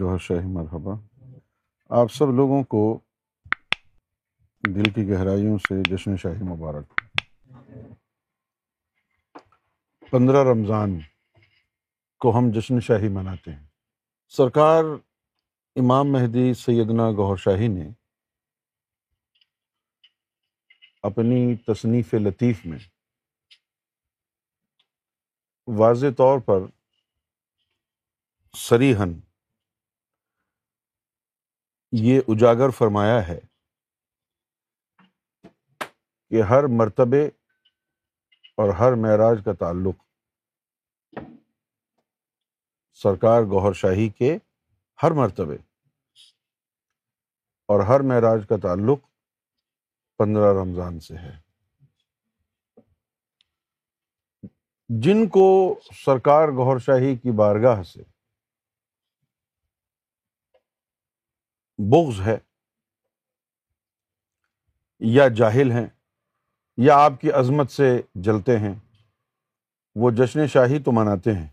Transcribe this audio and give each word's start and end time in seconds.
جوہر 0.00 0.18
شاہی 0.24 0.46
مرحبا 0.52 0.92
آپ 2.00 2.12
سب 2.12 2.30
لوگوں 2.36 2.62
کو 2.74 2.80
دل 4.76 4.88
کی 4.94 5.04
گہرائیوں 5.08 5.56
سے 5.66 5.74
جشن 5.90 6.16
شاہی 6.22 6.44
مبارک 6.50 7.00
پندرہ 10.10 10.42
رمضان 10.50 10.98
کو 12.22 12.36
ہم 12.38 12.50
جشن 12.56 12.80
شاہی 12.88 13.08
مناتے 13.18 13.50
ہیں 13.54 13.64
سرکار 14.36 14.82
امام 15.84 16.12
مہدی 16.12 16.52
سیدنا 16.64 17.10
گوہر 17.22 17.36
شاہی 17.44 17.68
نے 17.76 17.88
اپنی 21.10 21.44
تصنیف 21.70 22.14
لطیف 22.26 22.64
میں 22.72 22.78
واضح 25.82 26.16
طور 26.18 26.38
پر 26.46 26.66
سریحن 28.68 29.12
یہ 31.98 32.20
اجاگر 32.28 32.70
فرمایا 32.76 33.26
ہے 33.28 33.38
کہ 36.30 36.42
ہر 36.50 36.66
مرتبے 36.78 37.24
اور 38.60 38.68
ہر 38.78 38.92
معراج 39.04 39.38
کا 39.44 39.52
تعلق 39.58 39.96
سرکار 43.02 43.42
گوہر 43.50 43.72
شاہی 43.72 44.08
کے 44.18 44.36
ہر 45.02 45.10
مرتبے 45.20 45.56
اور 47.72 47.80
ہر 47.86 48.00
معراج 48.10 48.46
کا 48.48 48.56
تعلق 48.62 49.00
پندرہ 50.18 50.52
رمضان 50.60 51.00
سے 51.00 51.16
ہے 51.16 51.36
جن 55.02 55.26
کو 55.38 55.44
سرکار 56.04 56.48
گوہر 56.56 56.78
شاہی 56.86 57.14
کی 57.16 57.30
بارگاہ 57.38 57.82
سے 57.92 58.02
بغض 61.88 62.20
ہے 62.26 62.36
یا 65.16 65.26
جاہل 65.36 65.70
ہیں 65.72 65.86
یا 66.86 66.96
آپ 67.04 67.20
کی 67.20 67.30
عظمت 67.40 67.70
سے 67.70 67.90
جلتے 68.24 68.58
ہیں 68.58 68.74
وہ 70.00 70.10
جشن 70.18 70.46
شاہی 70.52 70.78
تو 70.82 70.92
مناتے 70.92 71.32
ہیں 71.34 71.46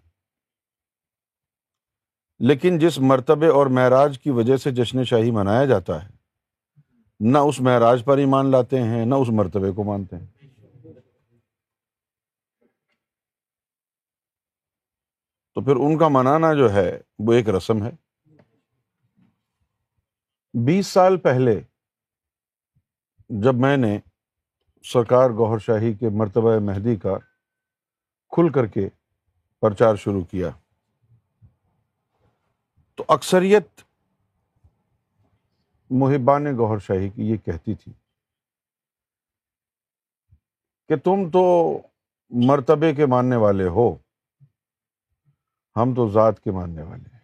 لیکن 2.49 2.77
جس 2.79 2.97
مرتبے 3.11 3.47
اور 3.59 3.67
معراج 3.77 4.17
کی 4.23 4.29
وجہ 4.39 4.57
سے 4.63 4.71
جشن 4.81 5.03
شاہی 5.11 5.31
منایا 5.37 5.63
جاتا 5.71 6.03
ہے 6.03 6.15
نہ 7.31 7.37
اس 7.51 7.59
معراج 7.69 8.03
پر 8.05 8.17
ایمان 8.23 8.51
لاتے 8.51 8.81
ہیں 8.89 9.05
نہ 9.05 9.15
اس 9.21 9.29
مرتبے 9.39 9.71
کو 9.75 9.83
مانتے 9.83 10.15
ہیں 10.15 10.25
تو 15.55 15.61
پھر 15.65 15.75
ان 15.85 15.97
کا 15.97 16.07
منانا 16.19 16.53
جو 16.53 16.71
ہے 16.73 16.89
وہ 17.27 17.33
ایک 17.33 17.49
رسم 17.55 17.83
ہے 17.85 17.91
بیس 20.65 20.87
سال 20.87 21.17
پہلے 21.23 21.53
جب 23.41 23.55
میں 23.63 23.75
نے 23.77 23.97
سرکار 24.91 25.29
گوہر 25.37 25.59
شاہی 25.65 25.93
کے 25.95 26.09
مرتبہ 26.19 26.53
مہدی 26.67 26.95
کا 27.03 27.15
کھل 28.35 28.49
کر 28.51 28.65
کے 28.77 28.87
پرچار 29.61 29.95
شروع 30.03 30.23
کیا 30.31 30.49
تو 32.95 33.03
اکثریت 33.17 33.81
محبان 36.01 36.55
گوہر 36.57 36.79
شاہی 36.87 37.09
کی 37.15 37.29
یہ 37.31 37.37
کہتی 37.45 37.75
تھی 37.83 37.91
کہ 40.89 40.95
تم 41.03 41.29
تو 41.33 41.43
مرتبے 42.47 42.93
کے 42.95 43.05
ماننے 43.15 43.35
والے 43.45 43.67
ہو 43.77 43.89
ہم 45.81 45.93
تو 45.95 46.09
ذات 46.13 46.43
کے 46.43 46.51
ماننے 46.51 46.81
والے 46.81 47.09
ہیں 47.11 47.15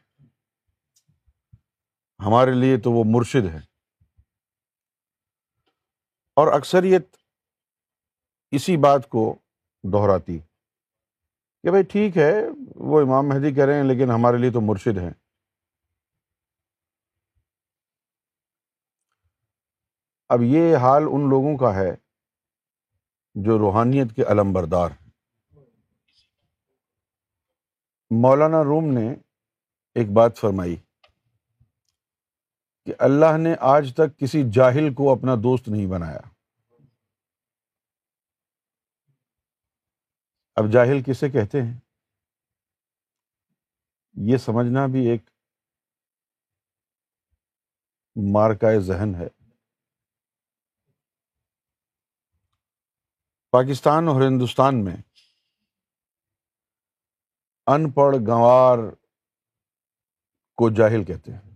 ہمارے 2.26 2.52
لیے 2.60 2.78
تو 2.84 2.92
وہ 2.92 3.04
مرشد 3.14 3.46
ہے 3.54 3.60
اور 6.42 6.52
اکثریت 6.54 7.16
اسی 8.58 8.76
بات 8.86 9.10
کو 9.16 9.24
دہراتی 9.94 10.38
کہ 11.64 11.72
بھائی 11.76 11.84
ٹھیک 11.94 12.18
ہے 12.18 12.32
وہ 12.92 13.02
امام 13.02 13.28
مہدی 13.30 13.54
کہہ 13.56 13.66
رہے 13.66 13.76
ہیں 13.82 13.84
لیکن 13.84 14.12
ہمارے 14.12 14.38
لیے 14.44 14.52
تو 14.58 14.62
مرشد 14.68 14.98
ہیں 14.98 15.12
اب 20.36 20.44
یہ 20.44 20.76
حال 20.84 21.04
ان 21.12 21.30
لوگوں 21.30 21.56
کا 21.58 21.74
ہے 21.76 21.92
جو 23.46 23.58
روحانیت 23.66 24.16
کے 24.16 24.24
بردار 24.54 24.92
ہیں 24.92 25.02
مولانا 28.24 28.64
روم 28.64 28.92
نے 28.98 29.08
ایک 30.00 30.10
بات 30.18 30.38
فرمائی 30.40 30.76
کہ 32.86 32.94
اللہ 33.06 33.38
نے 33.40 33.54
آج 33.72 33.92
تک 33.98 34.18
کسی 34.20 34.42
جاہل 34.54 34.94
کو 34.94 35.12
اپنا 35.12 35.36
دوست 35.44 35.68
نہیں 35.68 35.86
بنایا 35.90 36.20
اب 40.62 40.72
جاہل 40.72 41.02
کسے 41.06 41.30
کہتے 41.32 41.62
ہیں 41.62 41.78
یہ 44.32 44.38
سمجھنا 44.38 44.86
بھی 44.96 45.06
ایک 45.10 45.22
مارکائے 48.34 48.80
ذہن 48.90 49.16
ہے 49.20 49.28
پاکستان 53.52 54.08
اور 54.08 54.22
ہندوستان 54.22 54.84
میں 54.84 54.96
ان 57.74 57.90
پڑھ 57.98 58.16
گنوار 58.28 58.88
کو 60.62 60.70
جاہل 60.80 61.04
کہتے 61.04 61.32
ہیں 61.34 61.53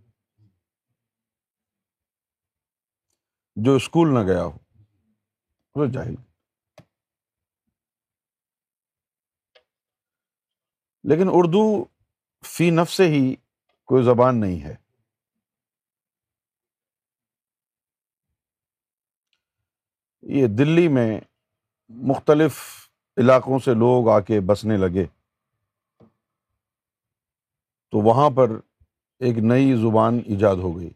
جو 3.66 3.74
اسکول 3.76 4.14
نہ 4.14 4.20
گیا 4.26 4.44
ہو 4.46 5.86
جاہل 5.94 6.16
لیکن 11.10 11.30
اردو 11.34 11.62
فی 12.50 12.70
نف 12.80 12.92
سے 12.92 13.08
ہی 13.14 13.22
کوئی 13.92 14.04
زبان 14.04 14.40
نہیں 14.40 14.62
ہے 14.64 14.76
یہ 20.40 20.48
دلی 20.58 20.88
میں 21.00 21.10
مختلف 22.14 22.60
علاقوں 23.24 23.60
سے 23.66 23.74
لوگ 23.86 24.10
آ 24.16 24.20
کے 24.30 24.40
بسنے 24.52 24.78
لگے 24.78 25.06
تو 27.92 28.02
وہاں 28.10 28.30
پر 28.40 28.60
ایک 29.28 29.38
نئی 29.54 29.76
زبان 29.86 30.20
ایجاد 30.36 30.66
ہو 30.68 30.78
گئی 30.80 30.90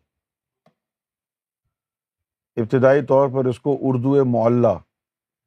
ابتدائی 2.60 3.02
طور 3.08 3.30
پر 3.34 3.46
اس 3.50 3.60
کو 3.66 3.78
اردو 3.90 4.14
معلی 4.32 4.78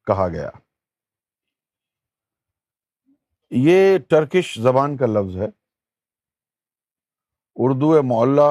کہا 0.06 0.28
گیا 0.34 0.50
یہ 3.64 3.96
ٹرکش 4.10 4.54
زبان 4.62 4.96
کا 4.96 5.06
لفظ 5.06 5.36
ہے 5.40 5.46
اردو 7.64 7.92
معلی 8.12 8.48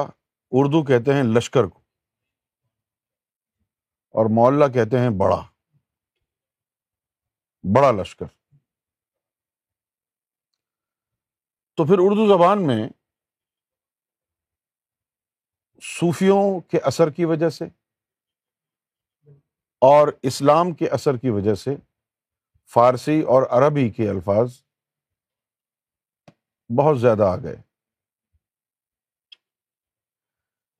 اردو 0.60 0.82
کہتے 0.84 1.14
ہیں 1.14 1.22
لشکر 1.32 1.66
کو 1.68 1.78
اور 4.20 4.26
معلّہ 4.36 4.72
کہتے 4.74 4.98
ہیں 5.00 5.10
بڑا 5.18 5.40
بڑا 7.76 7.90
لشکر 8.00 8.26
تو 11.76 11.84
پھر 11.86 11.98
اردو 12.00 12.26
زبان 12.36 12.66
میں 12.66 12.82
صوفیوں 15.98 16.42
کے 16.70 16.78
اثر 16.90 17.10
کی 17.16 17.24
وجہ 17.32 17.48
سے 17.58 17.64
اور 19.84 20.08
اسلام 20.28 20.70
کے 20.80 20.88
اثر 20.96 21.16
کی 21.22 21.30
وجہ 21.30 21.54
سے 21.62 21.74
فارسی 22.74 23.20
اور 23.32 23.42
عربی 23.56 23.88
کے 23.96 24.08
الفاظ 24.08 24.52
بہت 26.78 27.00
زیادہ 27.00 27.22
آ 27.22 27.34
گئے 27.42 27.56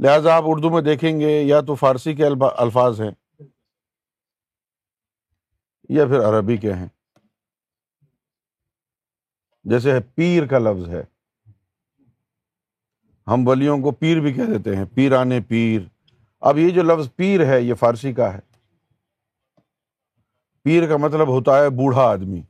لہٰذا 0.05 0.35
آپ 0.35 0.45
اردو 0.53 0.71
میں 0.77 0.81
دیکھیں 0.91 1.13
گے 1.21 1.33
یا 1.43 1.61
تو 1.71 1.75
فارسی 1.83 2.15
کے 2.21 2.27
الفاظ 2.27 2.55
الفاظ 2.65 3.01
ہیں 3.01 3.11
یا 5.99 6.07
پھر 6.15 6.25
عربی 6.29 6.57
کے 6.67 6.73
ہیں 6.81 6.89
جیسے 9.75 9.99
پیر 10.15 10.47
کا 10.55 10.59
لفظ 10.65 10.89
ہے 10.95 11.03
ہم 13.35 13.47
ولیوں 13.49 13.79
کو 13.83 13.93
پیر 14.05 14.21
بھی 14.29 14.33
کہہ 14.41 14.55
دیتے 14.57 14.77
ہیں 14.77 14.85
پیرانے 14.95 15.41
پیر 15.55 15.81
اب 16.49 16.59
یہ 16.65 16.71
جو 16.81 16.83
لفظ 16.93 17.15
پیر 17.17 17.47
ہے 17.53 17.61
یہ 17.63 17.75
فارسی 17.87 18.13
کا 18.23 18.33
ہے 18.35 18.41
پیر 20.65 20.87
کا 20.89 20.97
مطلب 21.05 21.29
ہوتا 21.29 21.57
ہے 21.63 21.69
بوڑھا 21.79 22.03
آدمی 22.11 22.41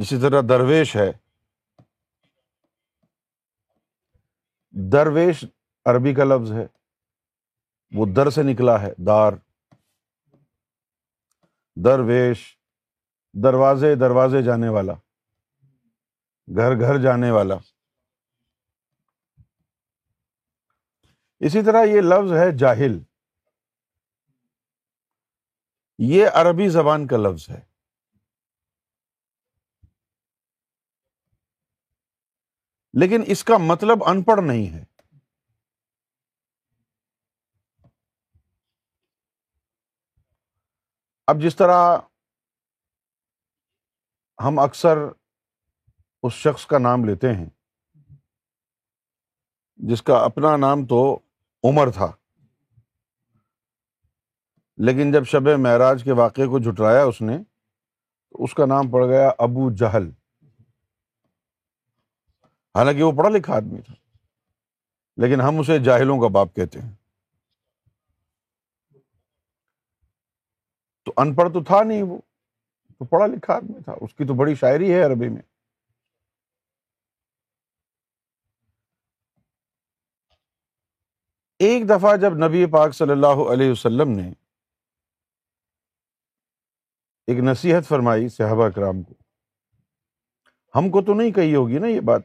جسی 0.00 0.16
طرح 0.20 0.40
درویش 0.48 0.94
ہے 0.96 1.10
درویش 4.92 5.44
عربی 5.90 6.12
کا 6.14 6.24
لفظ 6.24 6.52
ہے 6.52 6.66
وہ 7.94 8.06
در 8.16 8.30
سے 8.36 8.42
نکلا 8.42 8.80
ہے 8.82 8.92
دار 9.06 9.32
درویش 11.84 12.44
دروازے 13.42 13.94
دروازے 14.00 14.42
جانے 14.42 14.68
والا 14.76 14.94
گھر 16.56 16.78
گھر 16.80 16.98
جانے 17.02 17.30
والا 17.38 17.56
اسی 21.46 21.62
طرح 21.66 21.84
یہ 21.84 22.00
لفظ 22.00 22.32
ہے 22.32 22.50
جاہل 22.58 22.98
یہ 26.04 26.26
عربی 26.34 26.68
زبان 26.68 27.06
کا 27.08 27.16
لفظ 27.16 27.48
ہے 27.50 27.60
لیکن 33.00 33.22
اس 33.32 33.44
کا 33.44 33.56
مطلب 33.68 34.04
ان 34.08 34.22
پڑھ 34.22 34.40
نہیں 34.46 34.66
ہے 34.72 34.84
اب 41.32 41.40
جس 41.42 41.56
طرح 41.56 41.96
ہم 44.44 44.58
اکثر 44.58 44.98
اس 46.22 46.32
شخص 46.32 46.66
کا 46.66 46.78
نام 46.78 47.04
لیتے 47.04 47.32
ہیں 47.34 47.48
جس 49.88 50.02
کا 50.02 50.16
اپنا 50.24 50.56
نام 50.56 50.86
تو 50.86 51.02
عمر 51.70 51.90
تھا 51.94 52.10
لیکن 54.84 55.12
جب 55.12 55.24
شب 55.30 55.48
معراج 55.60 56.02
کے 56.04 56.12
واقعے 56.16 56.46
کو 56.46 56.58
جھٹلایا 56.58 57.04
اس 57.04 57.20
نے 57.22 57.36
تو 57.42 58.44
اس 58.44 58.54
کا 58.54 58.66
نام 58.66 58.90
پڑ 58.90 59.04
گیا 59.08 59.28
ابو 59.46 59.70
جہل 59.80 60.08
حالانکہ 62.78 63.02
وہ 63.02 63.12
پڑھا 63.18 63.28
لکھا 63.36 63.54
آدمی 63.56 63.80
تھا 63.86 63.94
لیکن 65.24 65.40
ہم 65.40 65.58
اسے 65.58 65.78
جاہلوں 65.84 66.18
کا 66.20 66.28
باپ 66.38 66.54
کہتے 66.56 66.80
ہیں 66.80 66.90
تو 71.06 71.12
ان 71.22 71.34
پڑھ 71.34 71.52
تو 71.52 71.62
تھا 71.64 71.82
نہیں 71.82 72.02
وہ 72.02 72.18
تو 72.98 73.04
پڑھا 73.04 73.26
لکھا 73.26 73.54
آدمی 73.54 73.80
تھا 73.84 73.94
اس 74.00 74.14
کی 74.14 74.26
تو 74.26 74.34
بڑی 74.34 74.54
شاعری 74.60 74.92
ہے 74.94 75.02
عربی 75.04 75.28
میں 75.28 75.42
ایک 81.66 81.88
دفعہ 81.88 82.16
جب 82.20 82.34
نبی 82.46 82.64
پاک 82.72 82.94
صلی 82.94 83.12
اللہ 83.12 83.40
علیہ 83.52 83.70
وسلم 83.70 84.10
نے 84.16 84.30
ایک 87.28 87.38
نصیحت 87.44 87.86
فرمائی 87.86 88.28
صحابہ 88.36 88.68
کرام 88.74 89.02
کو 89.02 89.14
ہم 90.78 90.90
کو 90.90 91.00
تو 91.02 91.14
نہیں 91.14 91.30
کہی 91.32 91.54
ہوگی 91.54 91.78
نا 91.78 91.86
یہ 91.88 92.00
بات 92.10 92.22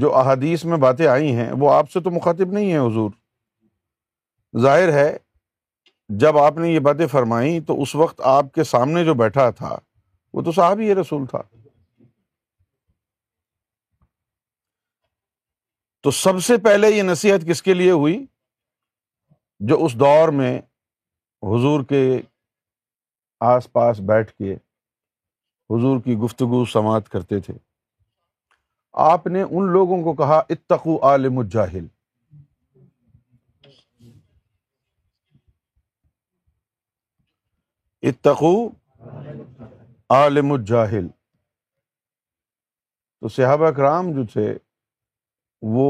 جو 0.00 0.14
احادیث 0.18 0.64
میں 0.72 0.76
باتیں 0.78 1.06
آئی 1.06 1.34
ہیں 1.34 1.50
وہ 1.58 1.70
آپ 1.72 1.90
سے 1.90 2.00
تو 2.04 2.10
مخاطب 2.10 2.52
نہیں 2.52 2.72
ہے 2.72 2.78
حضور 2.86 3.10
ظاہر 4.62 4.92
ہے 4.92 5.08
جب 6.22 6.38
آپ 6.38 6.58
نے 6.58 6.68
یہ 6.72 6.78
باتیں 6.88 7.06
فرمائی 7.12 7.60
تو 7.66 7.80
اس 7.82 7.94
وقت 8.02 8.20
آپ 8.34 8.52
کے 8.54 8.64
سامنے 8.64 9.04
جو 9.04 9.14
بیٹھا 9.22 9.48
تھا 9.60 9.76
وہ 10.34 10.42
تو 10.42 10.52
صاحب 10.58 10.78
ہی 10.80 10.94
رسول 10.94 11.24
تھا 11.30 11.40
تو 16.02 16.10
سب 16.22 16.42
سے 16.46 16.56
پہلے 16.64 16.88
یہ 16.90 17.02
نصیحت 17.02 17.48
کس 17.50 17.62
کے 17.62 17.74
لیے 17.74 17.90
ہوئی 17.90 18.24
جو 19.68 19.84
اس 19.84 19.94
دور 20.00 20.28
میں 20.40 20.56
حضور 21.52 21.82
کے 21.88 22.04
آس 23.44 23.66
پاس 23.72 23.98
بیٹھ 24.08 24.32
کے 24.32 24.52
حضور 25.72 26.00
کی 26.04 26.16
گفتگو 26.18 26.64
سماعت 26.72 27.08
کرتے 27.08 27.40
تھے 27.46 27.54
آپ 29.12 29.26
نے 29.26 29.42
ان 29.42 29.68
لوگوں 29.72 30.02
کو 30.02 30.12
کہا 30.22 30.40
اتقو 30.50 30.96
عالم 31.08 31.38
الجاہل 31.38 31.86
اتقو 38.10 38.54
عالم 40.16 40.52
الجاہل 40.52 41.08
تو 43.20 43.28
صحابہ 43.36 43.70
کرام 43.76 44.10
جو 44.16 44.24
تھے 44.32 44.52
وہ 45.74 45.86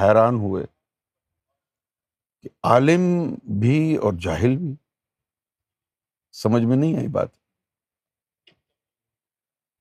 حیران 0.00 0.34
ہوئے 0.40 0.64
کہ 2.42 2.48
عالم 2.72 3.00
بھی 3.60 3.78
اور 4.02 4.12
جاہل 4.24 4.56
بھی 4.56 4.74
سمجھ 6.42 6.62
میں 6.70 6.76
نہیں 6.76 6.96
آئی 6.96 7.06
بات 7.14 7.30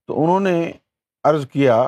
تو 0.08 0.24
انہوں 0.24 0.40
نے 0.50 0.54
عرض 1.32 1.46
کیا 1.54 1.84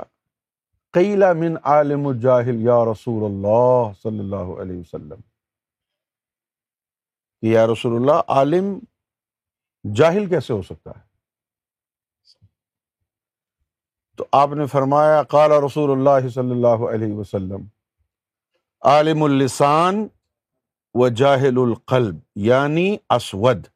من 1.39 1.55
عالم 1.71 2.05
الجاہل 2.07 2.61
یا 2.65 2.77
رسول 2.91 3.23
اللہ 3.31 3.91
صلی 4.03 4.19
اللہ 4.19 4.51
علیہ 4.61 4.77
وسلم 4.79 5.19
کہ 7.41 7.47
یا 7.47 7.65
رسول 7.71 7.95
اللہ 7.99 8.21
عالم 8.37 8.71
جاہل 10.01 10.29
کیسے 10.29 10.53
ہو 10.53 10.61
سکتا 10.69 10.91
ہے 10.97 11.07
تو 14.17 14.25
آپ 14.41 14.53
نے 14.61 14.65
فرمایا 14.75 15.21
قال 15.35 15.51
رسول 15.65 15.91
اللہ 15.97 16.27
صلی 16.35 16.51
اللہ 16.57 16.85
علیہ 16.91 17.13
وسلم 17.21 17.63
عالم 18.93 19.23
اللسان 19.23 20.05
و 20.93 21.07
جاہل 21.23 21.57
القلب 21.65 22.19
یعنی 22.49 22.87
اسود 23.17 23.67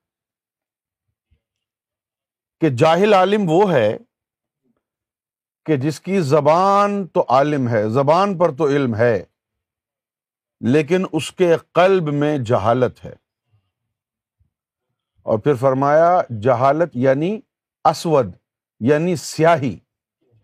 کہ 2.63 2.69
جاہل 2.79 3.13
عالم 3.13 3.45
وہ 3.49 3.71
ہے 3.71 3.87
کہ 5.65 5.75
جس 5.77 5.99
کی 6.01 6.19
زبان 6.27 6.93
تو 7.13 7.23
عالم 7.37 7.67
ہے 7.69 7.81
زبان 7.93 8.37
پر 8.37 8.51
تو 8.57 8.67
علم 8.75 8.93
ہے 8.95 9.15
لیکن 10.73 11.05
اس 11.19 11.31
کے 11.41 11.49
قلب 11.75 12.09
میں 12.19 12.37
جہالت 12.51 13.03
ہے 13.05 13.11
اور 15.31 15.39
پھر 15.39 15.55
فرمایا 15.63 16.09
جہالت 16.43 16.95
یعنی 17.05 17.31
اسود 17.91 18.31
یعنی 18.91 19.15
سیاہی 19.23 19.75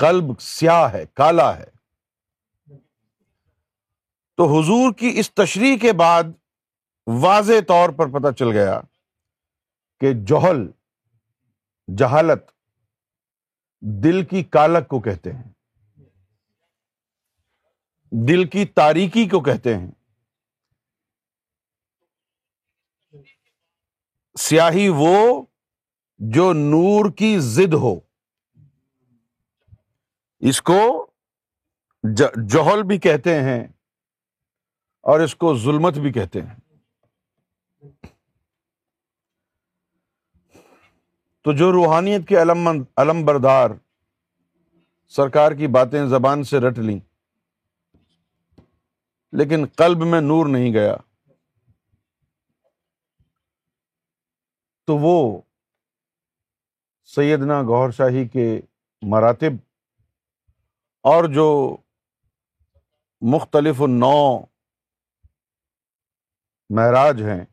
قلب 0.05 0.33
سیاہ 0.41 0.87
ہے 0.93 1.03
کالا 1.21 1.47
ہے 1.59 1.69
تو 4.37 4.47
حضور 4.57 4.91
کی 4.99 5.11
اس 5.19 5.31
تشریح 5.41 5.77
کے 5.81 5.93
بعد 6.03 6.35
واضح 7.23 7.61
طور 7.67 7.93
پر 7.97 8.11
پتہ 8.19 8.33
چل 8.39 8.51
گیا 8.57 8.79
کہ 9.99 10.13
جوہل 10.33 10.65
جہالت 11.97 12.49
دل 14.03 14.23
کی 14.29 14.43
کالک 14.55 14.87
کو 14.87 14.99
کہتے 15.01 15.31
ہیں 15.33 15.51
دل 18.27 18.45
کی 18.55 18.65
تاریکی 18.79 19.27
کو 19.29 19.39
کہتے 19.43 19.75
ہیں 19.77 19.91
سیاہی 24.47 24.87
وہ 24.97 25.15
جو 26.35 26.51
نور 26.53 27.11
کی 27.17 27.33
زد 27.55 27.73
ہو 27.83 27.95
اس 30.49 30.61
کو 30.69 30.77
جوہل 32.13 32.83
بھی 32.87 32.97
کہتے 33.05 33.39
ہیں 33.43 33.61
اور 35.11 35.19
اس 35.19 35.35
کو 35.43 35.55
ظلمت 35.63 35.97
بھی 35.99 36.11
کہتے 36.13 36.41
ہیں 36.41 36.55
تو 41.43 41.51
جو 41.59 41.71
روحانیت 41.71 42.27
کے 42.27 42.41
علم 42.41 42.67
علم 43.01 43.23
بردار 43.25 43.71
سرکار 45.15 45.51
کی 45.57 45.67
باتیں 45.75 46.03
زبان 46.09 46.43
سے 46.49 46.59
رٹ 46.59 46.79
لیں 46.87 46.99
لیکن 49.37 49.65
قلب 49.77 50.03
میں 50.07 50.19
نور 50.21 50.45
نہیں 50.57 50.73
گیا 50.73 50.95
تو 54.87 54.97
وہ 54.97 55.13
سیدنا 57.15 57.61
گور 57.67 57.91
شاہی 57.97 58.27
کے 58.27 58.49
مراتب 59.11 59.55
اور 61.11 61.23
جو 61.33 61.45
مختلف 63.33 63.79
نو 63.87 64.13
معراج 66.75 67.21
ہیں 67.29 67.43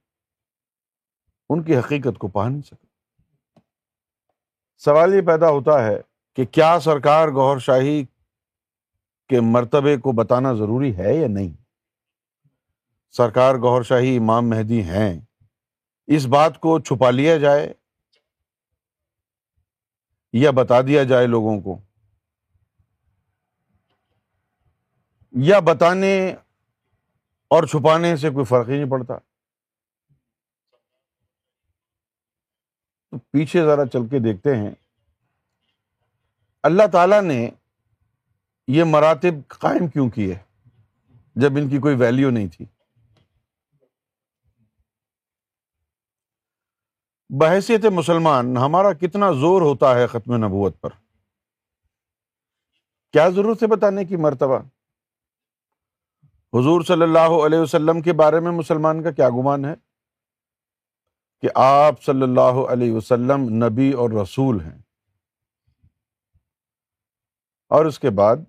ان 1.51 1.63
کی 1.63 1.77
حقیقت 1.77 2.19
کو 2.19 2.29
پا 2.29 2.49
نہیں 2.49 2.63
سکتے 2.67 2.85
سوال 4.85 5.15
یہ 5.15 5.21
پیدا 5.27 5.49
ہوتا 5.51 5.83
ہے 5.87 5.97
کہ 6.37 6.45
کیا 6.45 6.79
سرکار 6.85 7.29
غور 7.35 7.59
شاہی 7.67 8.03
کے 9.29 9.41
مرتبے 9.53 9.97
کو 10.01 10.13
بتانا 10.23 10.53
ضروری 10.55 10.97
ہے 10.97 11.15
یا 11.17 11.27
نہیں 11.29 11.51
سرکار 13.17 13.55
غور 13.63 13.83
شاہی 13.89 14.17
امام 14.17 14.49
مہدی 14.49 14.83
ہیں 14.89 15.13
اس 16.17 16.27
بات 16.35 16.59
کو 16.61 16.79
چھپا 16.79 17.11
لیا 17.11 17.37
جائے 17.45 17.73
یا 20.43 20.51
بتا 20.57 20.81
دیا 20.87 21.03
جائے 21.13 21.27
لوگوں 21.27 21.61
کو 21.61 21.79
یا 25.45 25.59
بتانے 25.65 26.15
اور 27.55 27.65
چھپانے 27.71 28.17
سے 28.17 28.31
کوئی 28.35 28.45
فرق 28.45 28.69
ہی 28.69 28.77
نہیں 28.79 28.91
پڑتا 28.91 29.15
پیچھے 33.33 33.65
ذرا 33.67 33.85
چل 33.93 34.07
کے 34.09 34.19
دیکھتے 34.19 34.57
ہیں 34.57 34.71
اللہ 36.71 36.87
تعالیٰ 36.93 37.21
نے 37.23 37.49
یہ 38.77 38.85
مراتب 38.85 39.47
قائم 39.59 39.87
کیوں 39.89 40.09
کی 40.11 40.31
ہے 40.33 40.39
جب 41.41 41.57
ان 41.59 41.69
کی 41.69 41.79
کوئی 41.81 41.97
ویلیو 41.97 42.31
نہیں 42.31 42.49
تھی 42.57 42.65
بحثیت 47.41 47.85
مسلمان 47.93 48.57
ہمارا 48.57 48.93
کتنا 49.01 49.31
زور 49.41 49.63
ہوتا 49.63 49.95
ہے 49.99 50.07
ختم 50.07 50.35
نبوت 50.45 50.81
پر 50.81 50.89
کیا 53.13 53.29
ضرورت 53.35 53.63
ہے 53.63 53.69
بتانے 53.69 54.05
کی 54.05 54.17
مرتبہ 54.27 54.59
حضور 56.59 56.83
صلی 56.89 57.03
اللہ 57.03 57.33
علیہ 57.47 57.59
وسلم 57.59 58.01
کے 58.03 58.13
بارے 58.23 58.41
میں 58.41 58.51
مسلمان 58.53 59.03
کا 59.03 59.11
کیا 59.13 59.29
گمان 59.39 59.65
ہے 59.65 59.75
کہ 61.43 61.49
آپ 61.63 62.03
صلی 62.03 62.23
اللہ 62.23 62.61
علیہ 62.73 62.93
وسلم 62.93 63.49
نبی 63.65 63.91
اور 64.03 64.11
رسول 64.23 64.61
ہیں 64.65 64.79
اور 67.77 67.85
اس 67.85 67.99
کے 67.99 68.11
بعد 68.21 68.45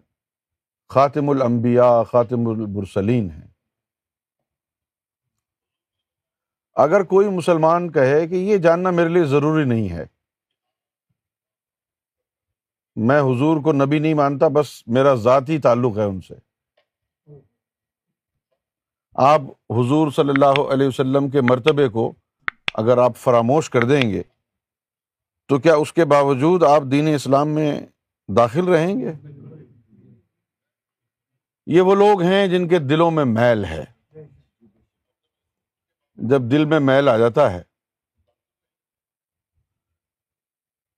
خاتم 0.93 1.29
الانبیاء 1.29 1.93
خاتم 2.11 2.47
البرسلین 2.49 3.29
ہیں 3.29 3.47
اگر 6.83 7.03
کوئی 7.13 7.29
مسلمان 7.35 7.91
کہے 7.91 8.25
کہ 8.27 8.35
یہ 8.49 8.57
جاننا 8.65 8.89
میرے 8.99 9.09
لیے 9.09 9.23
ضروری 9.33 9.63
نہیں 9.69 9.89
ہے 9.97 10.05
میں 13.09 13.19
حضور 13.21 13.61
کو 13.63 13.71
نبی 13.73 13.99
نہیں 13.99 14.13
مانتا 14.19 14.47
بس 14.59 14.69
میرا 14.97 15.13
ذاتی 15.23 15.57
تعلق 15.65 15.97
ہے 15.97 16.03
ان 16.11 16.19
سے 16.27 16.35
آپ 19.31 19.41
حضور 19.79 20.11
صلی 20.15 20.29
اللہ 20.35 20.61
علیہ 20.73 20.87
وسلم 20.87 21.29
کے 21.35 21.41
مرتبے 21.49 21.87
کو 21.97 22.11
اگر 22.81 22.97
آپ 23.03 23.15
فراموش 23.17 23.69
کر 23.69 23.83
دیں 23.89 24.01
گے 24.11 24.21
تو 25.49 25.57
کیا 25.59 25.75
اس 25.83 25.93
کے 25.99 26.05
باوجود 26.11 26.63
آپ 26.69 26.81
دین 26.91 27.07
اسلام 27.13 27.49
میں 27.55 27.71
داخل 28.37 28.67
رہیں 28.73 28.99
گے 28.99 29.13
یہ 31.75 31.81
وہ 31.89 31.95
لوگ 32.03 32.21
ہیں 32.21 32.45
جن 32.47 32.67
کے 32.67 32.79
دلوں 32.89 33.11
میں 33.17 33.25
میل 33.25 33.63
ہے 33.65 33.83
جب 36.29 36.41
دل 36.51 36.65
میں 36.73 36.79
میل 36.91 37.09
آ 37.09 37.17
جاتا 37.17 37.51
ہے 37.53 37.61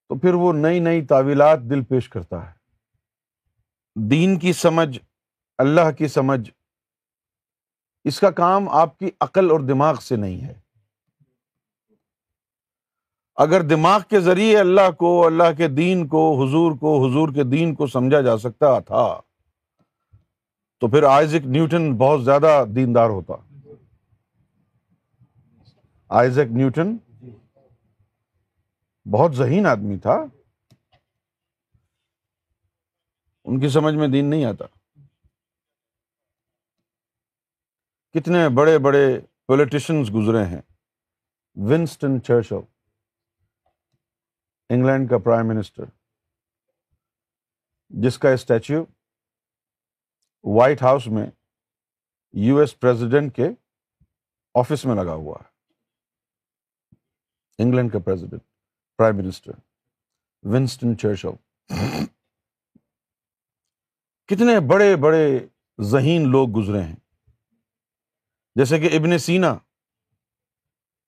تو 0.09 0.17
پھر 0.19 0.33
وہ 0.43 0.51
نئی 0.53 0.79
نئی 0.79 1.05
تعویلات 1.07 1.59
دل 1.69 1.83
پیش 1.89 2.09
کرتا 2.09 2.45
ہے 2.49 4.07
دین 4.09 4.37
کی 4.39 4.53
سمجھ 4.67 4.97
اللہ 5.63 5.91
کی 5.97 6.07
سمجھ 6.17 6.43
اس 8.09 8.19
کا 8.19 8.29
کام 8.45 8.69
آپ 8.83 8.97
کی 8.99 9.09
عقل 9.25 9.51
اور 9.51 9.59
دماغ 9.73 9.95
سے 10.07 10.15
نہیں 10.15 10.39
ہے 10.47 10.53
اگر 13.43 13.61
دماغ 13.69 14.01
کے 14.09 14.19
ذریعے 14.19 14.55
اللہ 14.59 14.89
کو 14.99 15.09
اللہ 15.25 15.51
کے 15.57 15.67
دین 15.75 16.05
کو 16.13 16.21
حضور 16.43 16.71
کو 16.79 16.93
حضور 17.05 17.29
کے 17.35 17.43
دین 17.51 17.73
کو 17.75 17.85
سمجھا 17.87 18.19
جا 18.21 18.35
سکتا 18.37 18.67
تھا 18.87 19.03
تو 20.79 20.87
پھر 20.95 21.03
آئزک 21.11 21.45
نیوٹن 21.55 21.91
بہت 21.97 22.23
زیادہ 22.25 22.51
دیندار 22.75 23.09
ہوتا 23.09 23.33
آئزک 26.21 26.51
نیوٹن 26.57 26.91
بہت 29.11 29.35
ذہین 29.35 29.65
آدمی 29.73 29.97
تھا 30.07 30.15
ان 33.45 33.59
کی 33.59 33.69
سمجھ 33.77 33.93
میں 34.01 34.07
دین 34.17 34.25
نہیں 34.29 34.43
آتا 34.45 34.65
کتنے 38.17 38.47
بڑے 38.57 38.77
بڑے 38.89 39.05
پولیٹیشنز 39.47 40.13
گزرے 40.15 40.43
ہیں 40.55 40.61
ونسٹن 41.69 42.21
چرچل 42.27 42.67
انگلینڈ 44.73 45.07
کا 45.09 45.17
پرائم 45.25 45.47
منسٹر 45.47 45.83
جس 48.01 48.17
کا 48.23 48.31
اسٹیچو 48.33 48.81
وائٹ 50.57 50.81
ہاؤس 50.83 51.07
میں 51.17 51.23
یو 52.47 52.57
ایس 52.59 52.71
پریزیڈنٹ 52.79 53.27
کے 53.35 53.47
آفس 54.61 54.81
میں 54.85 54.95
لگا 54.95 55.13
ہوا 55.21 55.35
ہے 55.41 55.47
انگلینڈ 57.63 57.89
کا 57.93 57.99
پریزیڈنٹ 58.05 58.43
پرائم 58.97 59.13
منسٹر 59.17 59.53
ونسٹن 60.55 60.89
کتنے 64.29 64.53
بڑے 64.69 64.89
بڑے 65.07 65.23
ذہین 65.91 66.21
لوگ 66.31 66.47
گزرے 66.59 66.81
ہیں 66.83 66.95
جیسے 68.59 68.75
کہ 68.79 68.87
ابن 68.97 69.11
سینا 69.25 69.51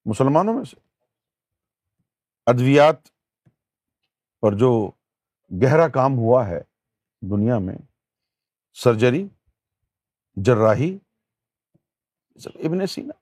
مسلمانوں 0.09 0.53
میں 0.53 0.63
سے 0.69 0.75
ادویات 2.51 2.99
جو 4.59 4.71
گہرا 5.63 5.87
کام 5.95 6.17
ہوا 6.17 6.47
ہے 6.47 6.59
دنیا 7.29 7.57
میں 7.59 7.75
سرجری 8.83 9.27
جراحی 10.45 10.97
ابن 12.63 12.85
سینا 12.87 13.13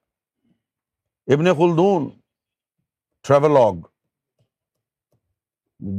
ابن 1.34 1.54
خلدون 1.54 2.08
ٹریولاگ 3.28 3.82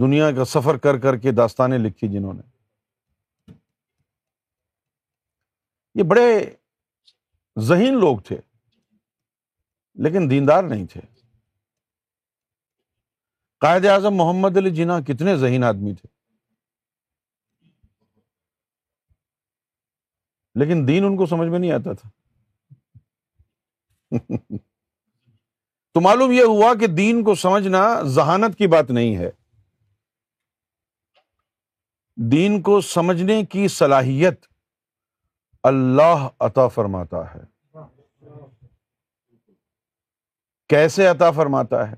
دنیا 0.00 0.30
کا 0.36 0.44
سفر 0.44 0.76
کر 0.84 0.98
کر 1.00 1.16
کے 1.18 1.32
داستانیں 1.32 1.78
لکھی 1.78 2.08
جنہوں 2.12 2.32
نے 2.34 2.42
یہ 5.98 6.02
بڑے 6.08 6.26
ذہین 7.68 7.98
لوگ 8.00 8.18
تھے 8.26 8.36
لیکن 10.04 10.28
دیندار 10.30 10.62
نہیں 10.64 10.86
تھے 10.92 11.00
قائد 13.64 13.86
اعظم 13.86 14.14
محمد 14.16 14.56
علی 14.56 14.70
جناح 14.74 15.00
کتنے 15.06 15.36
ذہین 15.36 15.64
آدمی 15.64 15.92
تھے 15.94 16.08
لیکن 20.60 20.86
دین 20.88 21.04
ان 21.04 21.16
کو 21.16 21.26
سمجھ 21.32 21.48
میں 21.48 21.58
نہیں 21.58 21.72
آتا 21.72 21.92
تھا 21.92 22.08
تو 25.94 26.00
معلوم 26.00 26.32
یہ 26.32 26.42
ہوا 26.54 26.72
کہ 26.80 26.86
دین 26.94 27.22
کو 27.24 27.34
سمجھنا 27.44 27.82
ذہانت 28.16 28.56
کی 28.58 28.66
بات 28.74 28.90
نہیں 28.90 29.16
ہے 29.16 29.30
دین 32.32 32.60
کو 32.62 32.80
سمجھنے 32.94 33.42
کی 33.52 33.66
صلاحیت 33.76 34.46
اللہ 35.70 36.28
عطا 36.46 36.66
فرماتا 36.74 37.22
ہے 37.34 37.40
کیسے 40.70 41.06
عطا 41.06 41.30
فرماتا 41.38 41.90
ہے 41.90 41.94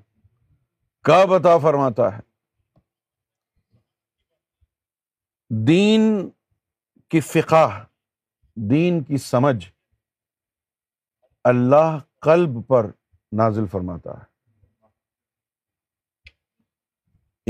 کب 1.08 1.32
عطا 1.34 1.52
فرماتا 1.58 2.08
ہے 2.16 2.20
دین 5.66 6.02
کی 7.10 7.20
فقہ 7.20 7.62
دین 8.70 8.98
کی 9.04 9.16
سمجھ 9.24 9.64
اللہ 11.52 11.88
قلب 12.26 12.52
پر 12.68 12.82
نازل 13.40 13.66
فرماتا 13.72 14.10
ہے 14.18 14.24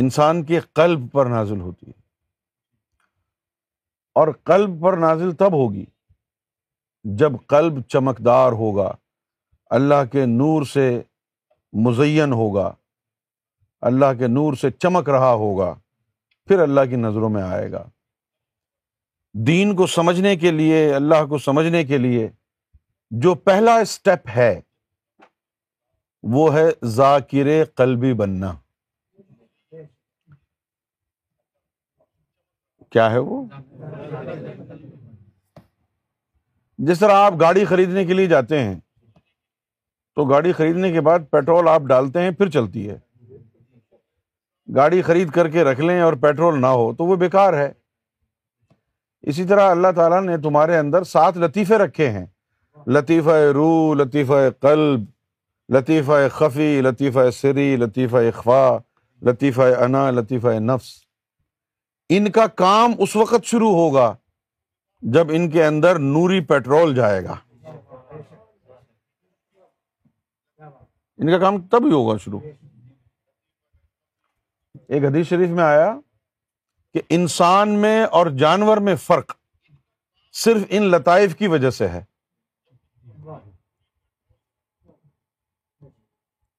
انسان 0.01 0.37
کے 0.45 0.59
قلب 0.81 1.01
پر 1.13 1.25
نازل 1.37 1.61
ہوتی 1.61 1.87
ہے 1.87 1.93
اور 4.21 4.29
قلب 4.53 4.71
پر 4.83 4.93
نازل 5.07 5.31
تب 5.39 5.53
ہوگی 5.63 5.85
جب 7.21 7.33
قلب 7.49 7.75
چمکدار 7.93 8.51
ہوگا 8.65 8.91
اللہ 9.81 10.01
کے 10.13 10.23
نور 10.39 10.61
سے 10.75 10.87
مزین 11.87 12.33
ہوگا 12.33 12.69
اللہ 13.91 14.13
کے 14.19 14.27
نور 14.29 14.55
سے 14.61 14.71
چمک 14.71 15.09
رہا 15.11 15.33
ہوگا 15.43 15.73
پھر 16.49 16.59
اللہ 16.63 16.85
کی 16.91 16.97
نظروں 17.05 17.31
میں 17.37 17.43
آئے 17.43 17.71
گا 17.73 17.83
دین 19.47 19.75
کو 19.77 19.87
سمجھنے 19.95 20.35
کے 20.37 20.51
لیے 20.51 20.83
اللہ 20.95 21.25
کو 21.29 21.39
سمجھنے 21.47 21.83
کے 21.87 21.99
لیے 22.05 22.29
جو 23.25 23.35
پہلا 23.49 23.75
اسٹیپ 23.87 24.29
ہے 24.37 24.55
وہ 26.37 26.53
ہے 26.55 26.65
ذاکر 26.97 27.49
قلبی 27.81 28.13
بننا 28.23 28.55
کیا 32.93 33.11
ہے 33.11 33.19
وہ 33.31 33.45
جس 36.89 36.99
طرح 36.99 37.25
آپ 37.27 37.35
گاڑی 37.41 37.65
خریدنے 37.65 38.05
کے 38.05 38.15
لیے 38.15 38.27
جاتے 38.37 38.63
ہیں 38.65 38.75
تو 40.17 40.25
گاڑی 40.35 40.53
خریدنے 40.53 40.91
کے 40.93 41.01
بعد 41.09 41.31
پیٹرول 41.33 41.69
آپ 41.69 41.83
ڈالتے 41.95 42.23
ہیں 42.23 42.31
پھر 42.39 42.49
چلتی 42.59 42.89
ہے 42.91 42.99
گاڑی 44.75 45.01
خرید 45.03 45.31
کر 45.33 45.49
کے 45.55 45.65
رکھ 45.65 45.81
لیں 45.81 46.01
اور 46.01 46.13
پیٹرول 46.21 46.61
نہ 46.61 46.67
ہو 46.81 46.93
تو 46.99 47.05
وہ 47.07 47.17
بیکار 47.23 47.55
ہے 47.55 47.71
اسی 49.31 49.45
طرح 49.49 49.71
اللہ 49.71 49.91
تعالیٰ 49.97 50.21
نے 50.25 50.37
تمہارے 50.43 50.77
اندر 50.79 51.05
سات 51.11 51.37
لطیفے 51.39 51.79
رکھے 51.79 52.09
ہیں 52.11 52.25
لطیفہ 52.97 53.37
روح 53.55 53.95
لطیفہ 54.03 54.39
قلب 54.61 55.05
لطیفہ 55.77 56.27
خفی 56.39 56.71
لطیفہ 56.89 57.29
سری 57.41 57.75
لطیفہ 57.81 58.17
اخوا 58.29 58.63
لطیفہ 59.29 59.71
انا 59.85 60.11
لطیفہ 60.11 60.59
نفس 60.71 60.89
ان 62.17 62.31
کا 62.39 62.47
کام 62.63 62.93
اس 63.03 63.15
وقت 63.17 63.45
شروع 63.51 63.71
ہوگا 63.73 64.15
جب 65.15 65.31
ان 65.35 65.49
کے 65.51 65.65
اندر 65.67 65.99
نوری 66.15 66.41
پیٹرول 66.49 66.95
جائے 66.95 67.23
گا 67.25 67.35
ان 71.17 71.31
کا 71.31 71.39
کام 71.39 71.61
تب 71.75 71.87
ہی 71.87 71.93
ہوگا 71.93 72.17
شروع 72.25 72.41
ایک 74.93 75.05
حدیث 75.05 75.27
شریف 75.29 75.51
میں 75.57 75.63
آیا 75.65 75.89
کہ 76.95 77.01
انسان 77.17 77.69
میں 77.83 78.03
اور 78.19 78.27
جانور 78.41 78.77
میں 78.89 78.95
فرق 79.05 79.33
صرف 80.41 80.65
ان 80.79 80.89
لطائف 80.95 81.35
کی 81.37 81.47
وجہ 81.53 81.71
سے 81.77 81.89
ہے 81.89 82.03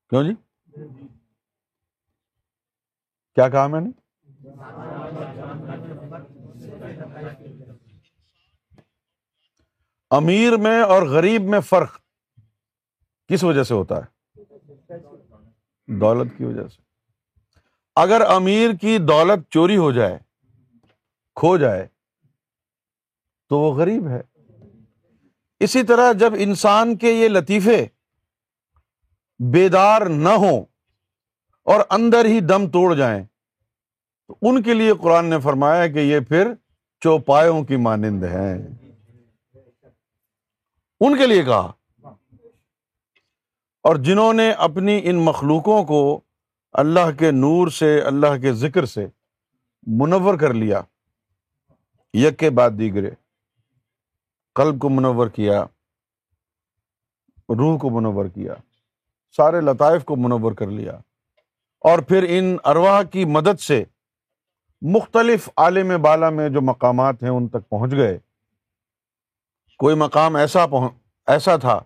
کیوں 0.09 0.23
جی 0.23 0.33
کیا 3.35 3.47
کہا 3.49 3.65
میں 3.75 3.81
نے 3.81 3.89
امیر 10.17 10.55
میں 10.67 10.79
اور 10.95 11.05
غریب 11.17 11.47
میں 11.53 11.59
فرق 11.69 11.97
کس 13.33 13.43
وجہ 13.43 13.63
سے 13.69 13.73
ہوتا 13.73 14.01
ہے 14.03 14.99
دولت 15.99 16.37
کی 16.37 16.43
وجہ 16.45 16.67
سے 16.67 16.81
اگر 18.01 18.21
امیر 18.35 18.71
کی 18.81 18.97
دولت 19.07 19.39
چوری 19.53 19.75
ہو 19.77 19.91
جائے 19.91 20.17
کھو 21.39 21.55
جائے 21.57 21.85
تو 23.49 23.59
وہ 23.59 23.73
غریب 23.75 24.07
ہے 24.09 24.21
اسی 25.63 25.83
طرح 25.89 26.11
جب 26.19 26.33
انسان 26.45 26.95
کے 26.97 27.11
یہ 27.11 27.27
لطیفے 27.29 27.85
بیدار 29.53 30.05
نہ 30.25 30.29
ہوں 30.45 30.61
اور 31.73 31.81
اندر 31.97 32.25
ہی 32.25 32.39
دم 32.49 32.67
توڑ 32.71 32.93
جائیں 32.95 33.23
تو 34.27 34.37
ان 34.49 34.61
کے 34.63 34.73
لیے 34.73 34.93
قرآن 35.01 35.25
نے 35.29 35.39
فرمایا 35.43 35.87
کہ 35.91 35.99
یہ 35.99 36.19
پھر 36.29 36.53
چوپایوں 37.03 37.63
کی 37.65 37.75
مانند 37.85 38.23
ہیں 38.33 38.53
ان 41.05 41.17
کے 41.17 41.27
لیے 41.27 41.43
کہا 41.43 41.71
اور 43.89 43.95
جنہوں 44.03 44.31
نے 44.33 44.51
اپنی 44.67 44.99
ان 45.09 45.15
مخلوقوں 45.25 45.83
کو 45.85 46.01
اللہ 46.81 47.09
کے 47.17 47.29
نور 47.31 47.67
سے 47.79 47.89
اللہ 48.07 48.37
کے 48.41 48.51
ذکر 48.59 48.85
سے 48.93 49.05
منور 49.99 50.37
کر 50.39 50.53
لیا 50.53 50.81
یک 52.19 52.37
کے 52.39 52.49
بعد 52.59 52.69
دیگرے 52.77 53.09
قلب 54.55 54.79
کو 54.81 54.89
منور 54.89 55.27
کیا 55.35 55.61
روح 57.59 57.77
کو 57.81 57.89
منور 57.99 58.25
کیا 58.35 58.53
سارے 59.37 59.61
لطائف 59.61 60.03
کو 60.05 60.15
منور 60.25 60.51
کر 60.59 60.67
لیا 60.67 60.91
اور 61.89 61.99
پھر 62.09 62.25
ان 62.37 62.55
ارواح 62.73 63.01
کی 63.11 63.25
مدد 63.37 63.59
سے 63.61 63.83
مختلف 64.95 65.49
عالم 65.65 65.95
بالا 66.01 66.29
میں 66.39 66.49
جو 66.57 66.61
مقامات 66.69 67.23
ہیں 67.23 67.29
ان 67.29 67.47
تک 67.49 67.69
پہنچ 67.69 67.91
گئے 67.97 68.17
کوئی 69.79 69.95
مقام 70.05 70.35
ایسا 70.35 70.65
ایسا 71.33 71.55
تھا 71.67 71.79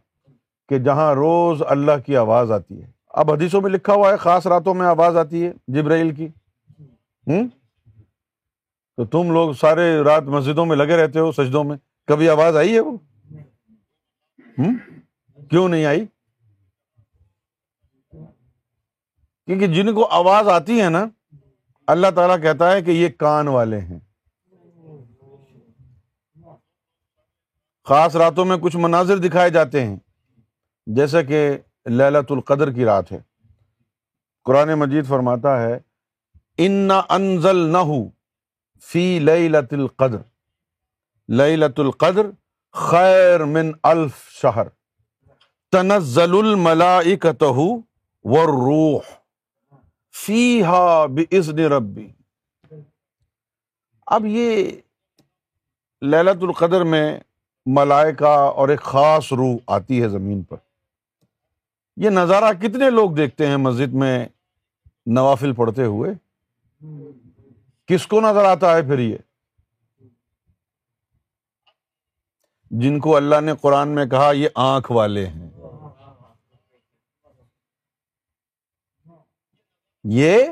کہ 0.70 0.78
جہاں 0.86 1.14
روز 1.16 1.62
اللہ 1.76 1.98
کی 2.06 2.18
آواز 2.18 2.52
آتی 2.52 2.82
ہے 2.82 2.92
اب 3.22 3.32
حدیثوں 3.32 3.60
میں 3.62 3.70
لکھا 3.72 3.94
ہوا 3.94 4.10
ہے 4.12 4.18
خاص 4.24 4.46
راتوں 4.52 4.74
میں 4.80 4.86
آواز 4.86 5.16
آتی 5.18 5.46
ہے 5.46 5.52
جبرائیل 5.76 6.14
کی 6.16 6.26
ہوں 7.30 7.48
تو 8.98 9.06
تم 9.16 9.32
لوگ 9.34 9.54
سارے 9.62 9.86
رات 10.08 10.24
مسجدوں 10.36 10.66
میں 10.66 10.76
لگے 10.76 10.98
رہتے 11.02 11.20
ہو 11.20 11.32
سجدوں 11.40 11.64
میں 11.72 11.78
کبھی 12.12 12.30
آواز 12.36 12.56
آئی 12.58 12.74
ہے 12.76 12.80
وہ 12.80 12.96
ہوں 14.60 14.78
کیوں 15.50 15.68
نہیں 15.70 15.86
آئی 15.94 16.06
کیونکہ 19.46 19.68
جن 19.74 19.94
کو 19.96 20.08
آواز 20.22 20.48
آتی 20.60 20.82
ہے 20.82 20.90
نا 21.00 21.06
اللہ 21.96 22.12
تعالیٰ 22.16 22.42
کہتا 22.42 22.72
ہے 22.74 22.82
کہ 22.84 22.92
یہ 23.02 23.10
کان 23.20 23.48
والے 23.60 23.80
ہیں 23.80 24.00
خاص 27.94 28.16
راتوں 28.24 28.46
میں 28.46 28.58
کچھ 28.68 28.76
مناظر 28.88 29.18
دکھائے 29.28 29.50
جاتے 29.60 29.86
ہیں 29.86 29.96
جیسے 30.96 31.24
کہ 31.26 31.42
للت 31.96 32.32
القدر 32.32 32.72
کی 32.74 32.86
رات 32.86 33.12
ہے 33.12 33.18
قرآن 34.46 34.74
مجید 34.80 35.06
فرماتا 35.08 35.60
ہے 35.62 35.78
ان 36.66 36.90
انزل 36.92 37.58
نہ 37.74 37.78
فی 38.92 39.04
لت 39.24 39.74
القدر 39.74 40.22
لت 41.42 41.80
القدر 41.80 42.30
خیر 42.90 43.44
من 43.54 43.72
الف 43.92 44.18
شہر 44.42 44.68
تنزل 45.72 46.34
روح 46.34 47.78
والروح 48.34 49.16
ہا 50.68 51.06
بز 51.16 51.50
نبی 51.60 52.08
اب 54.18 54.26
یہ 54.36 54.70
للت 56.12 56.44
القدر 56.44 56.84
میں 56.94 57.04
ملائکہ 57.80 58.36
اور 58.60 58.70
ایک 58.70 58.82
خاص 58.94 59.32
روح 59.38 59.56
آتی 59.78 60.02
ہے 60.02 60.08
زمین 60.10 60.42
پر 60.50 60.58
یہ 62.04 62.10
نظارہ 62.10 62.52
کتنے 62.62 62.90
لوگ 62.90 63.12
دیکھتے 63.16 63.48
ہیں 63.48 63.58
مسجد 63.58 63.94
میں 64.02 64.16
نوافل 65.16 65.54
پڑھتے 65.60 65.84
ہوئے 65.94 66.10
کس 67.92 68.06
کو 68.08 68.20
نظر 68.22 68.46
آتا 68.46 68.76
ہے 68.76 68.82
پھر 68.88 69.00
یہ 69.00 69.18
جن 72.82 73.00
کو 73.00 73.16
اللہ 73.16 73.42
نے 73.46 73.54
قرآن 73.62 73.96
میں 73.96 74.06
کہا 74.12 74.32
یہ 74.36 74.50
آنکھ 74.66 74.92
والے 74.92 75.26
ہیں 75.28 75.50
یہ 80.18 80.46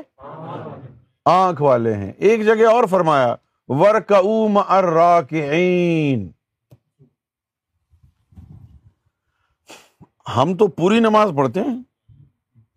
آنکھ 1.38 1.62
والے 1.62 1.94
ہیں 1.96 2.12
ایک 2.12 2.44
جگہ 2.46 2.66
اور 2.72 2.84
فرمایا 2.90 3.34
ار 3.84 4.00
ک 4.08 5.42
ہم 10.34 10.54
تو 10.58 10.66
پوری 10.78 10.98
نماز 11.00 11.30
پڑھتے 11.36 11.60
ہیں 11.64 11.76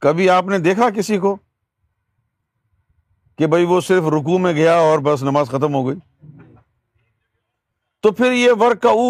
کبھی 0.02 0.30
آپ 0.30 0.46
نے 0.48 0.58
دیکھا 0.66 0.90
کسی 0.96 1.18
کو 1.20 1.36
کہ 3.38 3.48
بھائی 3.48 3.66
وہ 3.66 3.80
صرف 3.82 4.04
رکو 4.16 4.38
میں 4.40 4.52
گیا 4.54 4.74
اور 4.90 5.00
بس 5.08 5.24
نماز 5.24 5.48
ختم 5.50 5.74
ہو 5.76 5.88
گئی 5.88 5.96
تو 8.04 8.12
پھر 8.20 8.32
یہ 8.32 8.52
ورک 8.60 8.86
او 8.90 9.04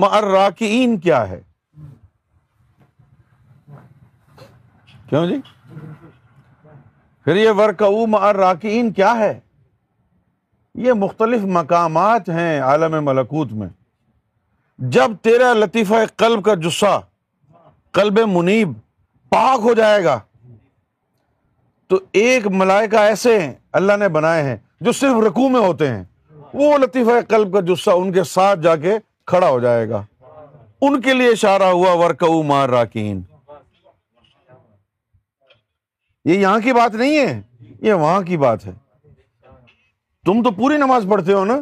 مراکین 0.00 0.98
کیا 1.00 1.28
ہے 1.28 1.40
کیوں 5.08 5.26
جی 5.28 5.36
پھر 7.24 7.36
یہ 7.36 7.50
ورک 7.56 7.82
او 7.82 8.06
مراکین 8.16 8.92
کیا 8.92 9.14
ہے 9.18 9.38
یہ 10.86 10.92
مختلف 11.00 11.42
مقامات 11.58 12.28
ہیں 12.28 12.60
عالم 12.60 13.02
ملکوت 13.04 13.52
میں 13.62 13.68
جب 14.96 15.10
تیرا 15.22 15.52
لطیفہ 15.54 16.04
قلب 16.18 16.44
کا 16.44 16.54
جسہ 16.66 16.94
قلب 17.98 18.18
منیب 18.34 18.68
پاک 19.30 19.60
ہو 19.64 19.72
جائے 19.80 20.02
گا 20.04 20.18
تو 21.88 21.98
ایک 22.22 22.46
ملائکہ 22.60 22.96
ایسے 23.10 23.38
ہیں 23.40 23.52
اللہ 23.80 23.96
نے 24.00 24.08
بنائے 24.16 24.42
ہیں 24.42 24.56
جو 24.86 24.92
صرف 25.00 25.22
رکوع 25.26 25.48
میں 25.50 25.60
ہوتے 25.60 25.88
ہیں 25.88 26.02
وہ 26.60 26.76
لطیفہ 26.78 27.20
قلب 27.28 27.52
کا 27.54 27.60
جسہ 27.72 27.90
ان 28.00 28.12
کے 28.12 28.24
ساتھ 28.32 28.60
جا 28.62 28.74
کے 28.86 28.92
کھڑا 29.32 29.48
ہو 29.50 29.60
جائے 29.60 29.88
گا 29.88 30.02
ان 30.88 31.00
کے 31.00 31.14
لیے 31.14 31.28
اشارہ 31.32 31.66
ہوا 31.78 31.92
ورکو 32.04 32.42
مار 32.50 32.68
راکین 32.78 33.20
یہ 36.30 36.34
یہاں 36.38 36.58
کی 36.64 36.72
بات 36.72 36.94
نہیں 37.04 37.16
ہے 37.18 37.40
یہ 37.86 37.92
وہاں 38.04 38.20
کی 38.28 38.36
بات 38.46 38.66
ہے 38.66 38.72
تم 40.26 40.42
تو 40.42 40.50
پوری 40.60 40.76
نماز 40.84 41.06
پڑھتے 41.10 41.32
ہو 41.32 41.44
نا 41.44 41.58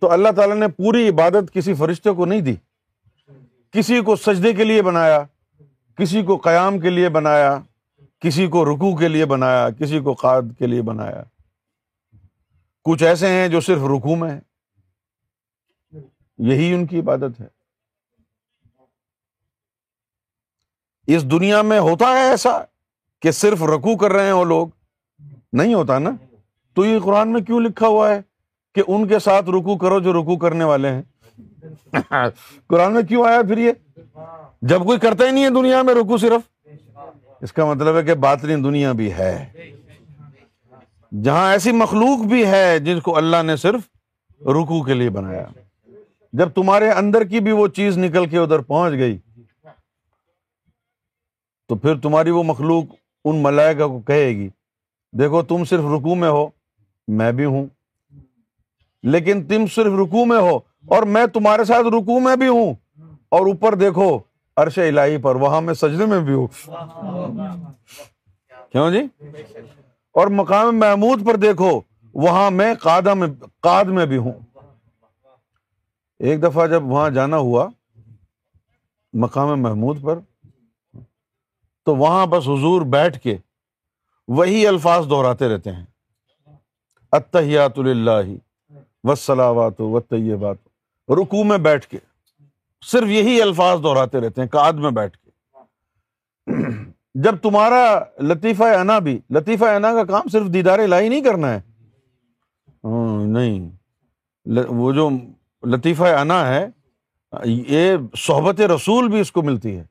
تو 0.00 0.10
اللہ 0.12 0.32
تعالیٰ 0.36 0.56
نے 0.56 0.68
پوری 0.76 1.08
عبادت 1.08 1.52
کسی 1.54 1.74
فرشتے 1.82 2.10
کو 2.20 2.24
نہیں 2.26 2.40
دی 2.50 2.54
کسی 3.78 4.00
کو 4.06 4.16
سجدے 4.28 4.52
کے 4.60 4.64
لیے 4.64 4.82
بنایا 4.82 5.22
کسی 6.00 6.22
کو 6.24 6.36
قیام 6.44 6.78
کے 6.80 6.90
لیے 6.90 7.08
بنایا 7.14 7.50
کسی 8.24 8.46
کو 8.52 8.64
رکو 8.64 8.94
کے 8.96 9.08
لیے 9.08 9.24
بنایا 9.32 9.68
کسی 9.78 9.98
کو 10.04 10.12
قاد 10.20 10.42
کے 10.58 10.66
لیے 10.66 10.82
بنایا 10.82 11.22
کچھ 12.88 13.02
ایسے 13.08 13.28
ہیں 13.32 13.48
جو 13.54 13.60
صرف 13.66 13.82
رکو 13.94 14.14
میں 14.20 14.28
ہیں 14.30 16.00
یہی 16.50 16.72
ان 16.74 16.86
کی 16.92 17.00
عبادت 17.00 17.40
ہے 17.40 17.48
اس 21.16 21.30
دنیا 21.30 21.60
میں 21.72 21.78
ہوتا 21.88 22.06
ہے 22.18 22.24
ایسا 22.30 22.58
کہ 23.22 23.30
صرف 23.40 23.62
رکو 23.74 23.96
کر 24.04 24.12
رہے 24.12 24.26
ہیں 24.26 24.32
وہ 24.40 24.44
لوگ 24.54 24.68
نہیں 25.60 25.74
ہوتا 25.74 25.98
نا 25.98 26.10
تو 26.76 26.84
یہ 26.84 26.98
قرآن 27.04 27.32
میں 27.32 27.40
کیوں 27.50 27.60
لکھا 27.66 27.86
ہوا 27.94 28.08
ہے 28.14 28.20
کہ 28.74 28.82
ان 28.86 29.06
کے 29.08 29.18
ساتھ 29.28 29.50
رکو 29.58 29.76
کرو 29.84 29.98
جو 30.08 30.12
رکو 30.22 30.36
کرنے 30.48 30.64
والے 30.72 30.90
ہیں 30.92 31.02
قرآن 32.68 32.94
میں 32.94 33.02
کیوں 33.08 33.26
آیا 33.28 33.42
پھر 33.48 33.58
یہ 33.58 33.72
جب 34.68 34.82
کوئی 34.86 34.98
کرتا 35.00 35.26
ہی 35.26 35.30
نہیں 35.30 35.44
ہے 35.44 35.50
دنیا 35.50 35.80
میں 35.82 35.94
رکو 35.94 36.16
صرف 36.18 36.40
اس 37.42 37.52
کا 37.52 37.64
مطلب 37.66 37.96
ہے 37.96 38.02
کہ 38.04 38.14
باطنی 38.24 38.54
دنیا 38.62 38.90
بھی 38.98 39.12
ہے 39.18 39.32
جہاں 41.24 41.50
ایسی 41.52 41.72
مخلوق 41.72 42.26
بھی 42.30 42.44
ہے 42.46 42.78
جن 42.84 43.00
کو 43.06 43.16
اللہ 43.16 43.42
نے 43.44 43.56
صرف 43.62 43.88
رکو 44.58 44.82
کے 44.86 44.94
لیے 44.94 45.10
بنایا 45.10 45.44
جب 46.38 46.50
تمہارے 46.54 46.90
اندر 46.90 47.24
کی 47.30 47.40
بھی 47.46 47.52
وہ 47.52 47.66
چیز 47.76 47.98
نکل 47.98 48.26
کے 48.30 48.38
ادھر 48.38 48.58
پہنچ 48.68 48.98
گئی 48.98 49.16
تو 51.68 51.76
پھر 51.76 51.98
تمہاری 52.02 52.30
وہ 52.30 52.42
مخلوق 52.44 52.94
ان 53.28 53.42
ملائکہ 53.42 53.86
کو 53.86 53.98
کہے 54.06 54.28
گی 54.36 54.48
دیکھو 55.18 55.42
تم 55.48 55.64
صرف 55.70 55.84
رکو 55.96 56.14
میں 56.14 56.28
ہو 56.30 56.46
میں 57.18 57.32
بھی 57.40 57.44
ہوں 57.44 57.66
لیکن 59.12 59.42
تم 59.48 59.64
صرف 59.74 59.98
رکو 60.04 60.24
میں 60.30 60.38
ہو 60.40 60.56
اور 60.96 61.02
میں 61.16 61.26
تمہارے 61.32 61.64
ساتھ 61.64 61.86
رکو 61.96 62.20
میں 62.26 62.36
بھی 62.42 62.48
ہوں 62.48 62.72
اور 63.38 63.46
اوپر 63.46 63.74
دیکھو 63.84 64.18
عرش 64.58 64.78
الہی 64.78 65.16
پر 65.22 65.36
وہاں 65.40 65.60
میں 65.62 65.74
سجدے 65.74 66.06
میں 66.06 66.20
بھی 66.28 66.34
ہوں 66.34 66.46
کیوں 68.72 68.90
جی 68.92 69.00
اور 70.20 70.26
مقام 70.40 70.78
محمود 70.78 71.26
پر 71.26 71.36
دیکھو 71.46 71.70
وہاں 72.22 72.50
میں 72.50 72.72
قادہ 72.82 73.14
میں 73.14 73.28
قاد 73.62 73.84
میں 73.98 74.06
بھی 74.12 74.16
ہوں 74.26 74.32
ایک 76.28 76.42
دفعہ 76.42 76.66
جب 76.66 76.86
وہاں 76.92 77.08
جانا 77.10 77.36
ہوا 77.48 77.68
مقام 79.24 79.60
محمود 79.62 80.02
پر 80.04 80.18
تو 81.86 81.94
وہاں 81.96 82.26
بس 82.32 82.48
حضور 82.48 82.82
بیٹھ 82.96 83.18
کے 83.22 83.36
وہی 84.38 84.66
الفاظ 84.66 85.08
دہراتے 85.10 85.48
رہتے 85.54 85.72
ہیں 85.72 85.84
اتحیات 87.18 87.78
اللہ 87.78 88.34
وسلاوات 89.08 89.80
و 89.80 90.00
طیبات 90.00 90.56
بات 90.58 91.18
رکو 91.18 91.42
میں 91.44 91.56
بیٹھ 91.68 91.86
کے 91.90 91.98
صرف 92.88 93.08
یہی 93.08 93.40
الفاظ 93.42 93.82
دہراتے 93.82 94.20
رہتے 94.20 94.40
ہیں 94.40 94.48
کاد 94.48 94.72
میں 94.84 94.90
بیٹھ 94.98 95.16
کے 95.16 96.88
جب 97.22 97.36
تمہارا 97.42 97.80
لطیفہ 98.28 98.64
انا 98.78 98.98
بھی 99.08 99.18
لطیفہ 99.36 99.64
انا 99.74 99.92
کا 99.94 100.04
کام 100.12 100.28
صرف 100.32 100.52
دیدار 100.54 100.86
لائی 100.88 101.08
نہیں 101.08 101.20
کرنا 101.22 101.52
ہے 101.54 101.60
ہاں، 102.84 103.24
نہیں 103.26 103.68
وہ 104.68 104.92
جو 104.92 105.08
لطیفہ 105.72 106.04
انا 106.18 106.46
ہے 106.48 106.66
یہ 107.44 107.96
صحبت 108.26 108.60
رسول 108.74 109.08
بھی 109.08 109.20
اس 109.20 109.32
کو 109.32 109.42
ملتی 109.42 109.76
ہے 109.78 109.84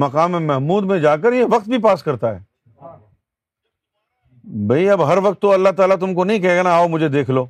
مقام 0.00 0.32
محمود 0.46 0.84
میں 0.90 0.98
جا 0.98 1.16
کر 1.22 1.32
یہ 1.32 1.44
وقت 1.52 1.68
بھی 1.68 1.78
پاس 1.82 2.02
کرتا 2.02 2.34
ہے 2.34 2.42
بھائی 4.66 4.88
اب 4.90 5.06
ہر 5.08 5.18
وقت 5.22 5.40
تو 5.42 5.52
اللہ 5.52 5.68
تعالیٰ 5.76 5.96
تم 6.00 6.14
کو 6.14 6.24
نہیں 6.24 6.38
کہے 6.40 6.56
گا 6.56 6.62
نا 6.62 6.72
آؤ 6.76 6.88
مجھے 6.88 7.08
دیکھ 7.08 7.30
لو 7.30 7.44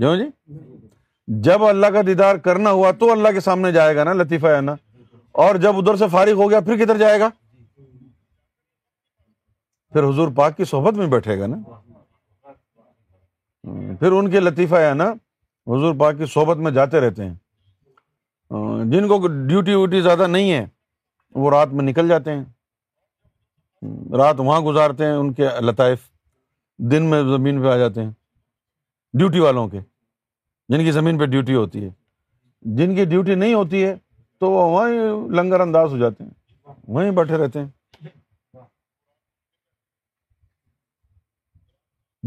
جی 0.00 0.14
جب 1.44 1.64
اللہ 1.64 1.86
کا 1.94 2.00
دیدار 2.06 2.36
کرنا 2.44 2.70
ہوا 2.70 2.90
تو 2.98 3.10
اللہ 3.12 3.32
کے 3.34 3.40
سامنے 3.40 3.70
جائے 3.72 3.94
گا 3.96 4.04
نا 4.04 4.12
لطیفہ 4.22 4.46
ہے 4.54 4.60
نا 4.60 4.72
اور 5.44 5.54
جب 5.64 5.76
ادھر 5.78 5.96
سے 5.96 6.04
فارغ 6.12 6.40
ہو 6.42 6.48
گیا 6.50 6.60
پھر 6.66 6.76
کدھر 6.84 6.96
جائے 6.98 7.18
گا 7.20 7.28
پھر 9.92 10.08
حضور 10.08 10.28
پاک 10.36 10.56
کی 10.56 10.64
صحبت 10.70 10.94
میں 10.98 11.06
بیٹھے 11.10 11.38
گا 11.40 11.46
نا 11.46 11.56
پھر 14.00 14.12
ان 14.12 14.30
کے 14.30 14.40
لطیفہ 14.40 14.74
ہے 14.88 14.92
نا 14.94 15.08
حضور 15.74 15.94
پاک 16.00 16.18
کی 16.18 16.26
صحبت 16.34 16.56
میں 16.66 16.70
جاتے 16.80 17.00
رہتے 17.00 17.24
ہیں 17.24 17.34
جن 18.92 19.08
کو 19.08 19.18
ڈیوٹی 19.26 19.74
ویوٹی 19.74 20.00
زیادہ 20.02 20.26
نہیں 20.26 20.52
ہے 20.52 20.64
وہ 21.42 21.50
رات 21.50 21.72
میں 21.72 21.84
نکل 21.84 22.08
جاتے 22.08 22.32
ہیں 22.34 24.14
رات 24.18 24.36
وہاں 24.40 24.60
گزارتے 24.60 25.04
ہیں 25.06 25.12
ان 25.12 25.32
کے 25.34 25.48
لطائف 25.68 25.98
دن 26.92 27.04
میں 27.10 27.22
زمین 27.36 27.62
پہ 27.62 27.68
آ 27.72 27.76
جاتے 27.76 28.02
ہیں 28.04 28.10
ڈیوٹی 29.18 29.40
والوں 29.40 29.68
کے 29.68 29.78
جن 30.70 30.84
کی 30.84 30.90
زمین 30.92 31.16
پہ 31.18 31.24
ڈیوٹی 31.26 31.54
ہوتی 31.54 31.84
ہے 31.84 31.88
جن 32.76 32.94
کی 32.96 33.04
ڈیوٹی 33.12 33.34
نہیں 33.34 33.54
ہوتی 33.54 33.82
ہے 33.84 33.94
تو 34.40 34.50
وہ 34.50 34.62
وہیں 34.72 35.30
لنگر 35.36 35.60
انداز 35.60 35.92
ہو 35.92 35.98
جاتے 35.98 36.24
ہیں 36.24 36.74
وہیں 36.96 37.10
بیٹھے 37.16 37.36
رہتے 37.38 37.60
ہیں 37.62 38.10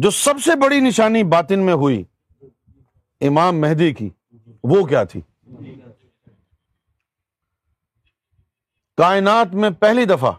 جو 0.03 0.09
سب 0.17 0.39
سے 0.45 0.55
بڑی 0.63 0.79
نشانی 0.87 1.21
باطن 1.35 1.65
میں 1.65 1.73
ہوئی 1.83 2.03
امام 3.27 3.61
مہدی 3.61 3.91
کی 3.99 4.09
وہ 4.71 4.85
کیا 4.87 5.03
تھی 5.13 5.21
کائنات 9.01 9.53
میں 9.61 9.69
پہلی 9.79 10.05
دفعہ 10.15 10.31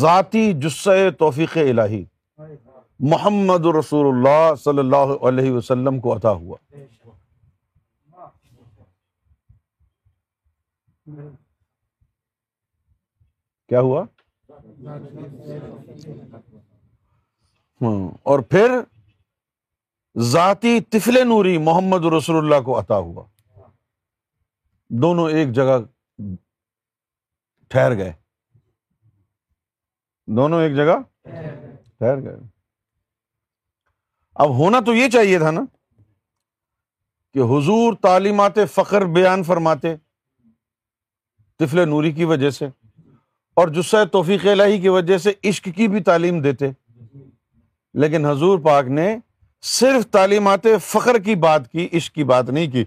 ذاتی 0.00 0.52
جسے 0.62 1.10
توفیق 1.18 1.56
الہی 1.66 2.04
محمد 3.10 3.66
رسول 3.78 4.06
اللہ 4.06 4.54
صلی 4.64 4.78
اللہ 4.78 5.24
علیہ 5.28 5.52
وسلم 5.52 6.00
کو 6.00 6.16
عطا 6.16 6.30
ہوا 6.30 6.56
کیا 13.68 13.80
ہوا 13.80 14.02
ہاں، 17.82 18.08
اور 18.30 18.38
پھر 18.50 18.70
ذاتی 20.32 20.78
طفل 20.90 21.26
نوری 21.28 21.56
محمد 21.58 22.04
رسول 22.16 22.36
اللہ 22.36 22.60
کو 22.64 22.78
عطا 22.80 22.96
ہوا 22.96 23.24
دونوں 25.02 25.28
ایک 25.30 25.52
جگہ 25.54 25.78
ٹھہر 27.70 27.96
گئے 27.98 28.12
دونوں 30.36 30.62
ایک 30.62 30.74
جگہ 30.76 30.98
ٹھہر 31.28 32.22
گئے 32.24 32.36
اب 34.40 34.50
ہونا 34.58 34.78
تو 34.86 34.94
یہ 34.94 35.08
چاہیے 35.12 35.38
تھا 35.38 35.50
نا 35.50 35.60
کہ 37.34 37.38
حضور 37.50 37.92
تعلیمات 38.02 38.54
فخر 38.74 39.04
بیان 39.16 39.42
فرماتے 39.44 39.94
طفل 41.58 41.88
نوری 41.88 42.12
کی 42.12 42.24
وجہ 42.30 42.50
سے 42.58 42.66
اور 43.60 43.68
جسہ 43.74 44.04
توفیق 44.12 44.46
الہی 44.50 44.80
کی 44.80 44.88
وجہ 44.88 45.18
سے 45.24 45.32
عشق 45.48 45.68
کی 45.76 45.88
بھی 45.88 46.00
تعلیم 46.02 46.40
دیتے 46.42 46.70
لیکن 48.02 48.26
حضور 48.26 48.58
پاک 48.64 48.84
نے 48.98 49.08
صرف 49.74 50.08
تعلیمات 50.10 50.66
فخر 50.82 51.18
کی 51.24 51.34
بات 51.46 51.70
کی 51.72 51.88
عشق 51.96 52.14
کی 52.14 52.24
بات 52.32 52.50
نہیں 52.50 52.66
کی 52.72 52.84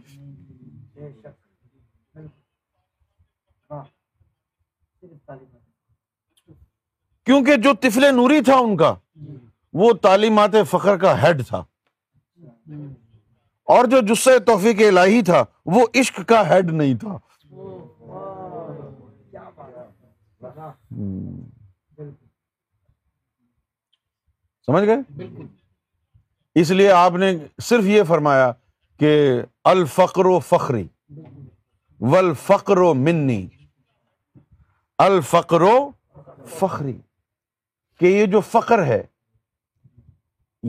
کیونکہ 7.26 7.56
جو 7.64 7.72
طفل 7.82 8.14
نوری 8.16 8.42
تھا 8.46 8.56
ان 8.64 8.76
کا 8.78 8.94
وہ 9.80 9.92
تعلیمات 10.02 10.52
فخر 10.70 10.98
کا 10.98 11.12
ہیڈ 11.22 11.42
تھا 11.48 11.64
اور 13.74 13.86
جو 13.94 14.00
جسے 14.08 14.38
توفیق 14.46 14.82
الہی 14.88 15.22
تھا 15.30 15.44
وہ 15.76 15.86
عشق 16.00 16.20
کا 16.28 16.44
ہیڈ 16.50 16.70
نہیں 16.82 16.94
تھا 17.00 17.18
سمجھ 24.66 24.84
گئے 24.86 25.28
اس 26.62 26.72
لیے 26.78 26.92
آپ 27.00 27.16
نے 27.24 27.32
صرف 27.70 27.86
یہ 27.94 28.04
فرمایا 28.08 28.52
کہ 29.00 29.12
الفقر 29.72 30.26
و 30.26 30.38
فخری 30.52 30.86
والفقر 32.14 32.78
و 32.88 32.94
منی 33.02 33.46
الفقر 35.08 35.62
و 35.72 35.76
فخری 36.60 36.98
کہ 38.00 38.06
یہ 38.06 38.26
جو 38.36 38.42
فخر 38.52 38.84
ہے 38.86 39.02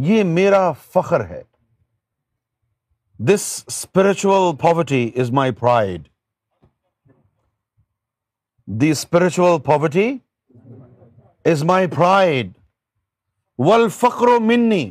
یہ 0.04 0.22
میرا 0.28 0.70
فخر 0.94 1.24
ہے 1.26 1.40
this 3.28 3.42
spiritual 3.66 4.50
poverty 4.62 5.08
is 5.20 5.30
my 5.38 5.52
pride 5.60 6.08
the 8.80 8.90
spiritual 8.90 9.58
poverty 9.66 10.06
is 11.50 11.62
my 11.70 11.86
pride 11.96 12.50
ول 13.68 13.88
فخر 14.00 14.28
و 14.34 14.38
منی 14.50 14.84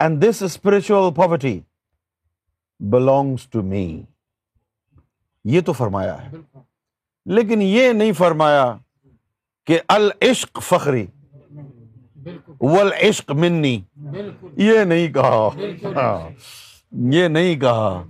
and 0.00 0.24
this 0.28 0.42
spiritual 0.52 1.12
poverty 1.16 1.58
belongs 2.90 3.46
to 3.52 3.62
me 3.74 3.84
یہ 5.56 5.60
تو 5.66 5.72
فرمایا 5.82 6.16
ہے 6.26 6.36
لیکن 7.36 7.62
یہ 7.62 7.92
نہیں 7.92 8.12
فرمایا 8.22 8.74
کہ 9.66 9.80
العشق 9.98 10.60
فخری 10.68 11.06
ول 12.60 12.90
عشق 13.08 13.30
منی 13.40 13.78
یہ 14.64 14.78
نہیں 14.84 15.12
کہا 15.12 15.48
ہاں۔ 15.94 16.30
یہ 17.12 17.26
نہیں 17.28 17.56
کہا 17.60 18.02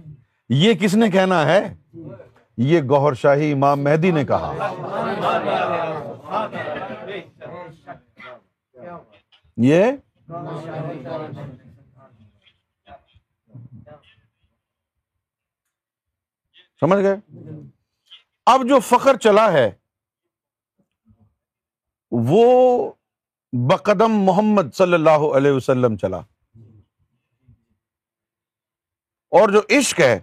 یہ 0.59 0.75
کس 0.81 0.95
نے 0.95 1.09
کہنا 1.11 1.45
ہے 1.47 1.61
یہ 2.71 2.81
گوہر 2.89 3.15
شاہی 3.23 3.51
امام 3.53 3.83
مہدی 3.85 4.11
نے 4.11 4.25
کہا 4.25 4.69
یہ 9.67 9.91
سمجھ 16.81 17.03
گئے 17.03 17.17
اب 18.53 18.67
جو 18.69 18.79
فخر 18.91 19.17
چلا 19.23 19.51
ہے 19.53 19.71
وہ 22.29 22.43
بقدم 23.53 24.13
محمد 24.25 24.73
صلی 24.75 24.95
اللہ 24.95 25.23
علیہ 25.37 25.51
وسلم 25.53 25.97
چلا 25.97 26.19
اور 29.41 29.49
جو 29.53 29.61
عشق 29.79 30.01
ہے 30.01 30.19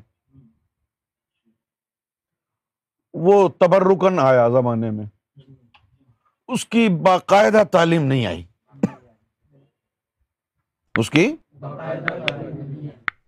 وہ 3.28 3.48
تبرکن 3.60 4.20
آیا 4.20 4.48
زمانے 4.60 4.90
میں 4.92 5.06
اس 6.54 6.66
کی 6.76 6.88
باقاعدہ 7.06 7.64
تعلیم 7.72 8.04
نہیں 8.06 8.26
آئی 8.26 8.44
اس 11.00 11.10
کی 11.12 11.28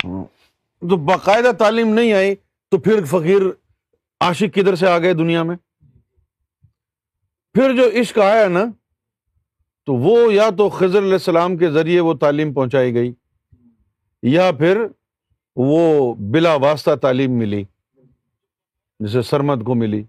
تو 0.04 0.98
باقاعدہ 1.06 1.52
تعلیم 1.60 1.94
نہیں 1.94 2.14
آئی 2.14 2.36
تو 2.72 2.78
پھر 2.80 3.04
فقیر 3.12 3.42
عاشق 4.26 4.56
کدھر 4.56 4.76
سے 4.76 4.88
آ 4.88 4.98
گئے 5.00 5.14
دنیا 5.14 5.44
میں 5.44 5.56
پھر 7.54 7.76
جو 7.76 7.90
عشق 8.02 8.18
آیا 8.24 8.48
نا 8.48 8.64
تو 9.88 9.94
وہ 9.96 10.14
یا 10.34 10.50
تو 10.58 10.68
خضر 10.70 11.02
علیہ 11.02 11.18
السلام 11.22 11.56
کے 11.58 11.70
ذریعے 11.72 12.00
وہ 12.06 12.14
تعلیم 12.22 12.52
پہنچائی 12.54 12.94
گئی 12.94 13.12
یا 14.32 14.50
پھر 14.58 14.78
وہ 15.68 15.78
بلا 16.34 16.54
واسطہ 16.64 16.96
تعلیم 17.02 17.38
ملی 17.40 17.64
جسے 19.06 19.22
سرمد 19.30 19.64
کو 19.66 19.76
ملی 19.84 20.02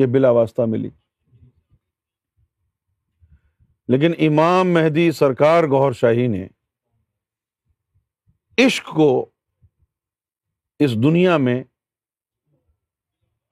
یہ 0.00 0.06
بلا 0.16 0.30
واسطہ 0.38 0.62
ملی 0.72 0.88
لیکن 3.94 4.12
امام 4.30 4.72
مہدی 4.74 5.10
سرکار 5.20 5.64
گوہر 5.76 5.92
شاہی 6.00 6.26
نے 6.34 6.46
عشق 8.66 8.90
کو 8.96 9.08
اس 10.84 10.94
دنیا 11.02 11.36
میں 11.46 11.58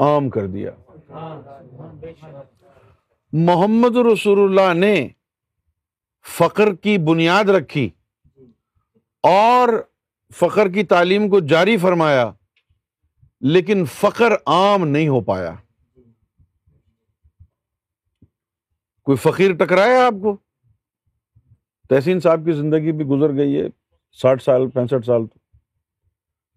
عام 0.08 0.28
کر 0.38 0.46
دیا 0.58 0.70
محمد 3.48 3.96
رسول 4.12 4.38
اللہ 4.50 4.72
نے 4.86 4.94
فخر 6.38 6.72
کی 6.82 6.96
بنیاد 7.06 7.48
رکھی 7.58 7.88
اور 9.28 9.68
فخر 10.38 10.68
کی 10.72 10.84
تعلیم 10.92 11.28
کو 11.30 11.40
جاری 11.48 11.76
فرمایا 11.78 12.30
لیکن 13.54 13.84
فخر 13.94 14.32
عام 14.46 14.86
نہیں 14.88 15.08
ہو 15.08 15.20
پایا 15.24 15.52
کوئی 19.04 19.16
فقیر 19.22 19.52
ٹکرایا 19.64 20.04
آپ 20.06 20.20
کو 20.22 20.36
تحسین 21.90 22.20
صاحب 22.20 22.44
کی 22.44 22.52
زندگی 22.56 22.92
بھی 22.98 23.04
گزر 23.04 23.34
گئی 23.36 23.60
ہے 23.60 23.66
ساٹھ 24.20 24.42
سال 24.42 24.68
پینسٹھ 24.74 25.06
سال 25.06 25.26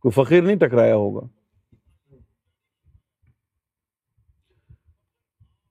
کوئی 0.01 0.12
فقیر 0.23 0.43
نہیں 0.43 0.56
ٹکرایا 0.67 0.95
ہوگا 0.95 1.25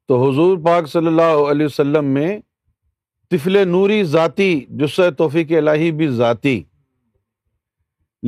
تو 0.09 0.19
حضور 0.29 0.57
پاک 0.65 0.89
صلی 0.93 1.07
اللہ 1.07 1.51
علیہ 1.51 1.67
وسلم 1.67 2.05
میں 2.15 2.31
طفل 3.35 3.57
نوری 3.69 4.03
ذاتی 4.09 4.49
جسہ 4.81 5.03
توفیق 5.19 5.53
الہی 5.59 5.91
بھی 6.01 6.07
ذاتی 6.19 6.61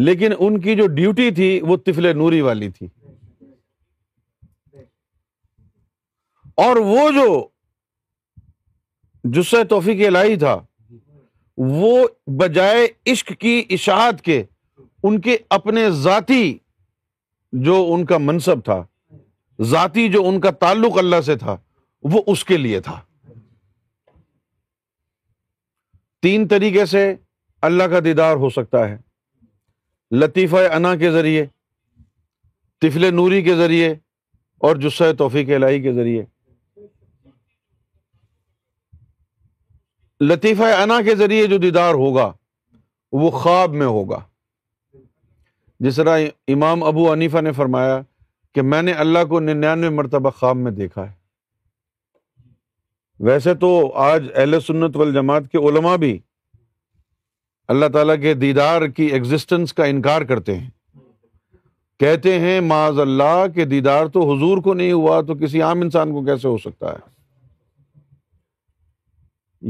لیکن 0.07 0.33
ان 0.39 0.59
کی 0.61 0.75
جو 0.77 0.87
ڈیوٹی 0.95 1.31
تھی 1.35 1.49
وہ 1.67 1.77
طفل 1.87 2.17
نوری 2.19 2.41
والی 2.47 2.69
تھی 2.79 2.87
اور 6.67 6.77
وہ 6.91 7.09
جو 7.19 7.27
جسہ 9.39 9.63
توفیق 9.71 10.07
الہی 10.07 10.37
تھا 10.45 10.57
وہ 11.81 11.95
بجائے 12.41 12.87
عشق 13.13 13.33
کی 13.41 13.55
اشاعت 13.77 14.21
کے 14.25 14.43
ان 14.47 15.21
کے 15.29 15.37
اپنے 15.59 15.89
ذاتی 16.05 16.43
جو 17.69 17.85
ان 17.95 18.05
کا 18.13 18.19
منصب 18.31 18.65
تھا 18.65 18.83
ذاتی 19.73 20.09
جو 20.15 20.29
ان 20.29 20.41
کا 20.47 20.51
تعلق 20.67 20.99
اللہ 21.05 21.21
سے 21.27 21.37
تھا 21.45 21.57
وہ 22.13 22.23
اس 22.33 22.45
کے 22.51 22.57
لیے 22.67 22.81
تھا 22.89 23.01
تین 26.27 26.47
طریقے 26.49 26.85
سے 26.91 27.01
اللہ 27.67 27.85
کا 27.91 27.99
دیدار 28.05 28.37
ہو 28.37 28.49
سکتا 28.51 28.79
ہے 28.89 30.17
لطیفہ 30.21 30.61
انا 30.77 30.95
کے 31.03 31.11
ذریعے 31.17 31.45
طفل 32.83 33.05
نوری 33.15 33.41
کے 33.49 33.55
ذریعے 33.57 33.91
اور 34.67 34.77
جسہ 34.85 35.11
توفیق 35.19 35.49
الہی 35.57 35.81
کے 35.83 35.93
ذریعے 35.99 36.25
لطیفہ 40.29 40.73
انا 40.83 41.01
کے 41.11 41.15
ذریعے 41.23 41.47
جو 41.55 41.59
دیدار 41.67 41.95
ہوگا 42.03 42.31
وہ 43.23 43.31
خواب 43.43 43.75
میں 43.83 43.87
ہوگا 43.99 44.19
جس 45.87 45.97
طرح 46.03 46.19
امام 46.57 46.83
ابو 46.93 47.13
عنیفہ 47.13 47.41
نے 47.49 47.53
فرمایا 47.63 48.01
کہ 48.55 48.63
میں 48.73 48.83
نے 48.89 48.93
اللہ 49.07 49.25
کو 49.35 49.41
ننانوے 49.51 49.89
مرتبہ 50.01 50.31
خواب 50.41 50.57
میں 50.65 50.73
دیکھا 50.83 51.07
ہے 51.11 51.15
ویسے 53.25 53.55
تو 53.61 53.69
آج 54.05 54.27
اہل 54.35 54.59
سنت 54.61 54.97
والجماعت 54.97 55.43
کے 55.53 55.59
علماء 55.69 55.97
بھی 56.01 56.19
اللہ 57.75 57.87
تعالیٰ 57.93 58.21
کے 58.23 58.35
دیدار 58.41 58.87
کی 58.97 59.05
ایگزسٹنس 59.19 59.73
کا 59.75 59.85
انکار 59.93 60.23
کرتے 60.33 60.57
ہیں 60.59 60.71
کہتے 62.01 62.39
ہیں 62.41 62.61
معاذ 62.61 62.99
اللہ 63.01 63.45
کے 63.55 63.65
دیدار 63.65 64.07
تو 64.17 64.21
حضور 64.33 64.59
کو 64.63 64.75
نہیں 64.75 64.93
ہوا 64.93 65.21
تو 65.29 65.35
کسی 65.43 65.63
عام 65.69 65.81
انسان 65.83 66.13
کو 66.13 66.23
کیسے 66.25 66.49
ہو 66.49 66.57
سکتا 66.65 66.93
ہے 66.93 67.05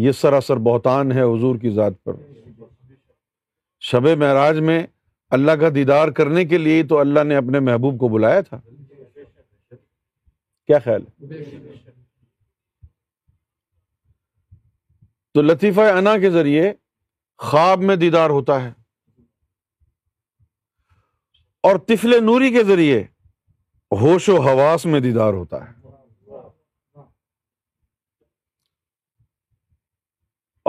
یہ 0.07 0.13
سراسر 0.21 0.57
بہتان 0.71 1.13
ہے 1.13 1.23
حضور 1.23 1.57
کی 1.59 1.71
ذات 1.75 1.93
پر 2.05 2.15
شب 3.91 4.07
معراج 4.19 4.59
میں 4.71 4.83
اللہ 5.37 5.53
کا 5.61 5.69
دیدار 5.75 6.09
کرنے 6.19 6.45
کے 6.45 6.59
لیے 6.59 6.83
تو 6.89 6.99
اللہ 6.99 7.25
نے 7.27 7.37
اپنے 7.37 7.61
محبوب 7.69 7.99
کو 8.01 8.09
بلایا 8.09 8.41
تھا 8.49 8.61
کیا 10.67 10.79
خیال 10.85 11.03
ہے 11.33 11.55
تو 15.37 15.43
لطیفہ 15.43 15.81
انا 15.97 16.17
کے 16.21 16.29
ذریعے 16.35 16.73
خواب 17.47 17.81
میں 17.89 17.95
دیدار 18.03 18.31
ہوتا 18.31 18.55
ہے 18.63 18.69
اور 21.69 21.79
تفل 21.89 22.15
نوری 22.25 22.51
کے 22.53 22.63
ذریعے 22.65 23.03
ہوش 24.01 24.29
و 24.35 24.37
حواس 24.47 24.87
میں 24.93 25.01
دیدار 25.07 25.33
ہوتا 25.35 25.57
ہے 25.65 27.01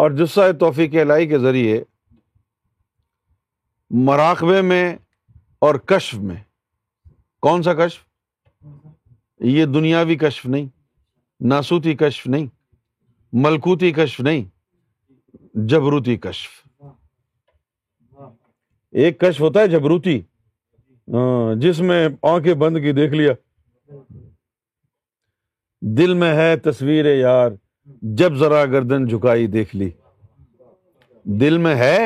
اور 0.04 0.18
جسہ 0.18 0.52
توفیق 0.66 0.96
الہی 1.02 1.28
کے 1.28 1.40
ذریعے 1.46 1.82
مراقبے 4.10 4.62
میں 4.74 4.84
اور 5.68 5.76
کشف 5.94 6.18
میں 6.32 6.38
کون 7.48 7.64
سا 7.70 7.74
کشف 7.86 8.06
یہ 9.54 9.66
دنیاوی 9.80 10.16
کشف 10.28 10.46
نہیں 10.56 10.68
ناسوتی 11.56 11.96
کشف 12.06 12.28
نہیں 12.36 12.46
ملکوتی 13.48 13.92
کشف 14.04 14.20
نہیں 14.32 14.44
جبروتی 15.70 16.15
کشف 16.24 16.50
ہاں، 16.84 16.91
ہاں۔ 18.20 18.30
ایک 19.04 19.20
کشف 19.20 19.41
ہوتا 19.41 19.60
ہے 19.60 19.67
جبروتی 19.67 20.20
ہاں، 21.13 21.56
جس 21.62 21.80
میں 21.89 22.08
آنکھیں 22.34 22.54
بند 22.63 22.78
کی 22.84 22.91
دیکھ 22.93 23.13
لیا 23.13 23.34
دل 25.98 26.13
میں 26.22 26.34
ہے 26.36 26.56
تصویر 26.63 27.06
یار 27.15 27.52
جب 28.17 28.36
ذرا 28.39 28.63
گردن 28.72 29.06
جھکائی 29.08 29.48
دیکھ 29.58 29.76
لی 29.76 29.89
دل 31.41 31.58
میں 31.65 31.76
ہے 31.76 31.98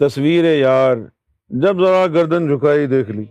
تصویر 0.00 0.44
یار 0.60 0.96
جب 1.62 1.80
ذرا 1.84 2.06
گردن 2.14 2.46
جھکائی 2.48 2.86
دیکھ 2.96 3.10
لی 3.10 3.24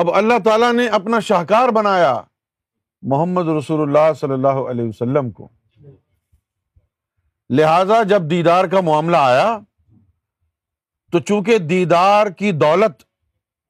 اب 0.00 0.10
اللہ 0.14 0.38
تعالیٰ 0.44 0.72
نے 0.72 0.86
اپنا 0.98 1.20
شاہکار 1.26 1.68
بنایا 1.78 2.14
محمد 3.10 3.48
رسول 3.56 3.80
اللہ 3.80 4.12
صلی 4.20 4.32
اللہ 4.32 4.56
علیہ 4.70 4.84
وسلم 4.88 5.30
کو 5.30 5.48
لہذا 7.58 8.02
جب 8.08 8.22
دیدار 8.30 8.64
کا 8.70 8.80
معاملہ 8.84 9.16
آیا 9.16 9.56
تو 11.12 11.18
چونکہ 11.26 11.58
دیدار 11.58 12.26
کی 12.38 12.50
دولت 12.62 13.02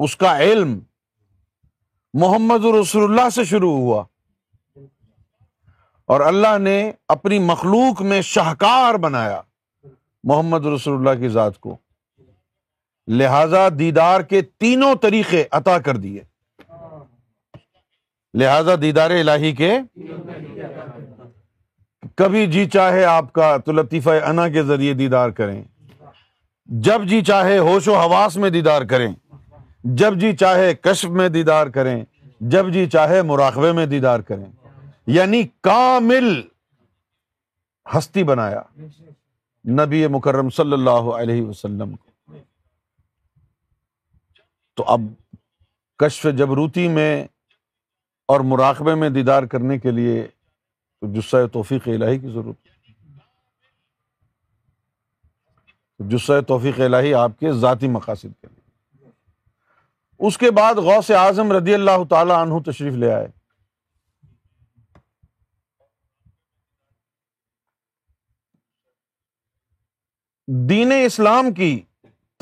اس 0.05 0.17
کا 0.17 0.37
علم 0.43 0.79
محمد 2.21 2.65
رسول 2.81 3.05
اللہ 3.11 3.29
سے 3.35 3.45
شروع 3.51 3.73
ہوا 3.77 4.03
اور 6.15 6.21
اللہ 6.31 6.57
نے 6.59 6.81
اپنی 7.15 7.39
مخلوق 7.53 8.01
میں 8.03 8.21
شاہکار 8.25 8.95
بنایا 9.03 9.41
محمد 10.29 10.67
رسول 10.75 10.95
اللہ 10.99 11.21
کی 11.21 11.29
ذات 11.33 11.59
کو 11.61 11.77
لہذا 13.21 13.69
دیدار 13.79 14.21
کے 14.31 14.43
تینوں 14.61 14.95
طریقے 15.03 15.45
عطا 15.59 15.79
کر 15.85 15.97
دیے 16.07 16.23
لہذا 18.37 18.75
دیدار 18.81 19.11
الہی 19.11 19.53
کے 19.57 19.77
کبھی 22.17 22.47
جی 22.53 22.65
چاہے 22.73 23.05
آپ 23.05 23.33
کا 23.33 23.57
تو 23.65 23.73
لطیفہ 23.73 24.11
انا 24.27 24.49
کے 24.49 24.63
ذریعے 24.63 24.95
دیدار 24.95 25.31
کریں 25.39 25.63
جب 26.85 27.05
جی 27.09 27.21
چاہے 27.25 27.57
ہوش 27.69 27.89
و 27.89 27.95
حواس 27.99 28.37
میں 28.37 28.51
دیدار 28.51 28.83
کریں 28.91 29.09
جب 29.99 30.19
جی 30.21 30.35
چاہے 30.37 30.75
کشف 30.75 31.09
میں 31.19 31.29
دیدار 31.37 31.67
کریں 31.75 31.99
جب 32.51 32.73
جی 32.73 32.87
چاہے 32.93 33.23
مراقبے 33.31 33.73
میں 33.73 33.87
دیدار 33.87 34.21
کریں 34.29 34.45
یعنی 35.17 35.43
کامل 35.63 36.29
ہستی 37.95 38.25
بنایا 38.25 38.61
نبی 39.83 40.07
مکرم 40.17 40.51
صلی 40.57 40.73
اللہ 40.73 41.11
علیہ 41.21 41.43
وسلم 41.47 41.95
کو 41.95 42.37
تو 44.77 44.85
اب 44.93 45.01
کشف 45.99 46.27
جبروتی 46.39 46.87
میں 46.89 47.13
اور 48.33 48.41
مراقبے 48.45 48.95
میں 49.01 49.09
دیدار 49.11 49.43
کرنے 49.53 49.79
کے 49.79 49.91
لیے 49.99 50.27
تو 51.01 51.47
توفیق 51.53 51.87
الہی 51.89 52.19
کی 52.19 52.29
ضرورت 52.33 52.67
ہے 52.71 52.77
جسہ 56.09 56.41
توفیق 56.49 56.81
الہی 56.85 57.13
آپ 57.21 57.39
کے 57.41 57.53
ذاتی 57.61 57.89
مقاصد 57.95 58.35
کے 58.41 58.47
لیے 58.51 59.07
اس 60.27 60.39
کے 60.45 60.51
بعد 60.59 60.75
غوث 60.89 61.11
اعظم 61.21 61.53
رضی 61.57 61.75
اللہ 61.75 62.05
تعالی 62.11 62.33
عنہ 62.41 62.59
تشریف 62.71 62.95
لے 63.05 63.13
آئے 63.13 63.27
دین 70.69 70.93
اسلام 71.05 71.53
کی 71.55 71.73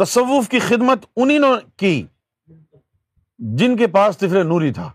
تصوف 0.03 0.49
کی 0.49 0.59
خدمت 0.69 1.07
انہیں 1.17 1.41
کی 1.81 1.97
جن 3.59 3.77
کے 3.77 3.87
پاس 3.99 4.19
طفل 4.19 4.47
نوری 4.47 4.73
تھا 4.73 4.91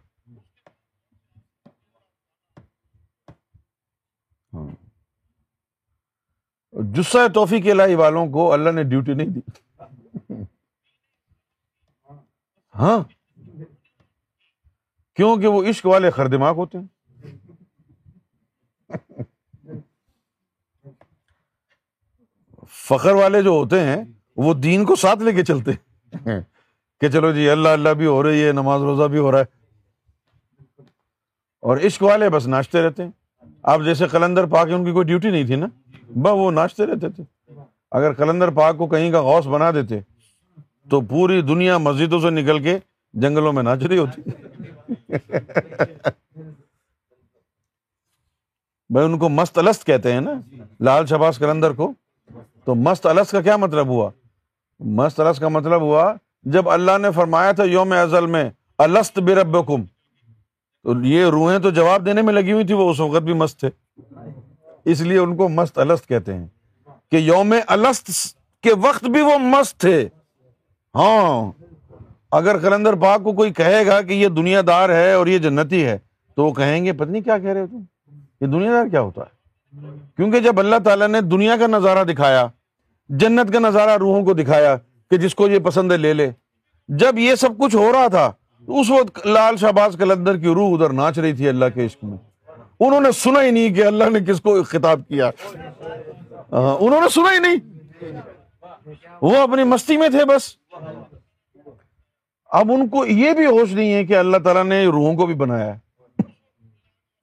جسا 6.95 7.25
توفی 7.33 7.59
کے 7.61 7.73
لائی 7.73 7.95
والوں 7.95 8.27
کو 8.31 8.51
اللہ 8.53 8.69
نے 8.75 8.83
ڈیوٹی 8.89 9.13
نہیں 9.13 9.29
دی 9.29 10.35
ہاں 12.79 12.99
کیونکہ 15.15 15.47
وہ 15.47 15.63
عشق 15.69 15.85
والے 15.85 16.09
دماغ 16.31 16.55
ہوتے 16.57 16.77
ہیں 16.77 16.87
فخر 22.87 23.11
والے 23.15 23.41
جو 23.41 23.49
ہوتے 23.51 23.79
ہیں 23.85 24.03
وہ 24.45 24.53
دین 24.53 24.85
کو 24.85 24.95
ساتھ 24.95 25.19
لے 25.23 25.31
کے 25.33 25.43
چلتے 25.45 25.71
کہ 26.23 27.09
چلو 27.11 27.31
جی 27.33 27.49
اللہ 27.49 27.69
اللہ 27.79 27.93
بھی 27.97 28.05
ہو 28.05 28.21
رہی 28.23 28.45
ہے 28.47 28.51
نماز 28.53 28.81
روزہ 28.81 29.07
بھی 29.11 29.19
ہو 29.19 29.31
رہا 29.31 29.39
ہے 29.39 29.59
اور 31.69 31.77
عشق 31.85 32.03
والے 32.03 32.29
بس 32.35 32.47
ناچتے 32.47 32.81
رہتے 32.81 33.03
ہیں 33.03 33.11
آپ 33.73 33.79
جیسے 33.85 34.07
قلندر 34.11 34.45
پا 34.51 34.65
کے 34.65 34.73
ان 34.73 34.85
کی 34.85 34.91
کوئی 34.91 35.05
ڈیوٹی 35.07 35.29
نہیں 35.31 35.45
تھی 35.47 35.55
نا 35.55 35.65
وہ 36.23 36.51
ناچتے 36.51 36.85
رہتے 36.85 37.09
تھے 37.15 37.23
اگر 37.97 38.13
کلندر 38.13 38.49
پاک 38.55 38.77
کو 38.77 38.87
کہیں 38.87 39.11
کا 39.11 39.21
غوث 39.21 39.47
بنا 39.47 39.69
دیتے 39.75 39.99
تو 40.89 41.01
پوری 41.09 41.41
دنیا 41.41 41.77
مسجدوں 41.77 42.19
سے 42.21 42.29
نکل 42.29 42.59
کے 42.63 42.77
جنگلوں 43.23 43.51
میں 43.53 43.63
ناچ 43.63 43.83
رہی 43.83 43.97
ہوتی 43.97 44.21
بھائی 48.93 49.05
ان 49.05 49.17
کو 49.19 49.29
مست 49.29 49.59
کہتے 49.85 50.13
ہیں 50.13 50.21
نا 50.21 50.31
لال 50.85 51.05
شباز 51.09 51.37
کلندر 51.39 51.71
کو 51.73 51.91
تو 52.65 52.73
مست 52.75 53.05
الس 53.07 53.31
کا 53.31 53.41
کیا 53.41 53.55
مطلب 53.57 53.87
ہوا 53.87 54.09
مست 54.99 55.19
الس 55.19 55.39
کا 55.39 55.47
مطلب 55.49 55.81
ہوا 55.81 56.13
جب 56.53 56.69
اللہ 56.69 56.97
نے 57.01 57.11
فرمایا 57.15 57.51
تھا 57.57 57.63
یوم 57.71 57.91
ازل 58.01 58.25
میں 58.35 58.49
کم 58.87 59.83
تو 60.83 60.93
یہ 61.05 61.25
روحیں 61.37 61.57
تو 61.63 61.69
جواب 61.69 62.05
دینے 62.05 62.21
میں 62.27 62.33
لگی 62.33 62.51
ہوئی 62.51 62.65
تھی 62.67 62.73
وہ 62.73 62.89
اس 62.91 62.99
وقت 62.99 63.23
بھی 63.23 63.33
مست 63.41 63.59
تھے 63.59 63.69
اس 64.89 65.01
لیے 65.01 65.17
ان 65.19 65.35
کو 65.37 65.47
مست 65.49 65.77
الست 65.79 66.07
کہتے 66.09 66.33
ہیں 66.33 66.47
کہ 67.11 67.17
یوم 67.17 67.53
الست 67.67 68.07
کے 68.63 68.73
وقت 68.83 69.05
بھی 69.15 69.21
وہ 69.21 69.37
مست 69.39 69.79
تھے 69.79 70.07
ہاں 70.95 71.51
اگر 72.37 72.57
کلندر 72.61 72.93
پاک 73.01 73.23
کو 73.23 73.31
کوئی 73.35 73.53
کہے 73.53 73.85
گا 73.85 74.01
کہ 74.01 74.13
یہ 74.13 74.27
دنیا 74.37 74.61
دار 74.67 74.89
ہے 74.89 75.11
اور 75.13 75.27
یہ 75.27 75.37
جنتی 75.45 75.85
ہے 75.85 75.97
تو 76.35 76.45
وہ 76.45 76.51
کہیں 76.53 76.83
گے 76.85 76.93
پتنی 76.99 77.21
کیا 77.21 77.37
کہہ 77.37 77.49
رہے 77.53 77.61
ہو 77.71 78.45
دنیا 78.51 78.71
دار 78.73 78.87
کیا 78.91 79.01
ہوتا 79.01 79.21
ہے 79.21 79.39
کیونکہ 80.15 80.39
جب 80.45 80.59
اللہ 80.59 80.75
تعالیٰ 80.85 81.07
نے 81.07 81.21
دنیا 81.21 81.55
کا 81.57 81.67
نظارہ 81.67 82.03
دکھایا 82.11 82.45
جنت 83.19 83.53
کا 83.53 83.59
نظارہ 83.59 83.97
روحوں 83.99 84.23
کو 84.25 84.33
دکھایا 84.33 84.75
کہ 85.09 85.17
جس 85.17 85.35
کو 85.35 85.47
یہ 85.49 85.59
پسند 85.65 85.91
ہے 85.91 85.97
لے 85.97 86.13
لے 86.13 86.29
جب 87.01 87.17
یہ 87.19 87.35
سب 87.43 87.57
کچھ 87.59 87.75
ہو 87.75 87.91
رہا 87.93 88.07
تھا 88.11 88.31
اس 88.79 88.89
وقت 88.89 89.25
لال 89.27 89.57
شہباز 89.57 89.95
قلندر 89.99 90.37
کی 90.37 90.53
روح 90.53 90.73
ادھر 90.75 90.93
ناچ 90.93 91.19
رہی 91.19 91.33
تھی 91.35 91.49
اللہ 91.49 91.65
کے 91.75 91.85
عشق 91.85 92.03
میں 92.03 92.17
انہوں 92.85 93.01
نے 93.01 93.11
سنا 93.15 93.41
ہی 93.43 93.49
نہیں 93.51 93.73
کہ 93.73 93.83
اللہ 93.85 94.09
نے 94.11 94.19
کس 94.27 94.39
کو 94.41 94.61
خطاب 94.69 95.01
کیا 95.07 95.29
ہاں، 95.45 96.75
انہوں 96.75 97.01
نے 97.01 97.09
سنا 97.15 97.31
ہی 97.33 97.39
نہیں 97.39 98.15
وہ 99.21 99.35
اپنی 99.41 99.63
مستی 99.73 99.97
میں 100.01 100.07
تھے 100.15 100.23
بس 100.33 100.55
اب 102.59 102.71
ان 102.73 102.87
کو 102.95 103.05
یہ 103.05 103.33
بھی 103.39 103.45
ہوش 103.45 103.73
نہیں 103.73 103.93
ہے 103.93 104.03
کہ 104.05 104.15
اللہ 104.17 104.37
تعالیٰ 104.43 104.63
نے 104.69 104.83
روحوں 104.85 105.13
کو 105.17 105.25
بھی 105.25 105.33
بنایا 105.43 105.73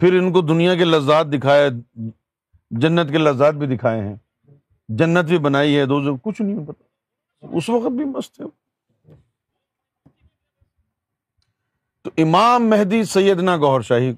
پھر 0.01 0.19
ان 0.19 0.31
کو 0.33 0.41
دنیا 0.51 0.75
کے 0.77 0.85
لذات 0.85 1.27
دکھائے 1.33 1.69
جنت 2.83 3.11
کے 3.13 3.19
لذات 3.19 3.55
بھی 3.63 3.67
دکھائے 3.77 4.01
ہیں 4.01 4.15
جنت 5.03 5.25
بھی 5.29 5.39
بنائی 5.49 5.77
ہے 5.79 5.85
دو 5.93 6.01
جو 6.05 6.15
کچھ 6.31 6.41
نہیں 6.43 6.65
پتا 6.67 7.47
اس 7.57 7.69
وقت 7.69 7.91
بھی 7.97 8.05
مست 8.13 8.41
ہے 8.41 8.47
تو 12.05 12.11
امام 12.25 12.69
مہدی 12.71 13.03
سیدنا 13.17 13.57
گوھر 13.67 13.81
شاہی 13.91 14.13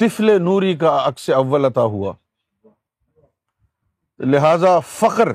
طفل 0.00 0.30
نوری 0.42 0.74
کا 0.82 0.90
عکس 1.06 1.28
اول 1.36 1.64
عطا 1.64 1.82
ہوا 1.94 2.12
لہذا 4.34 4.78
فخر 4.92 5.32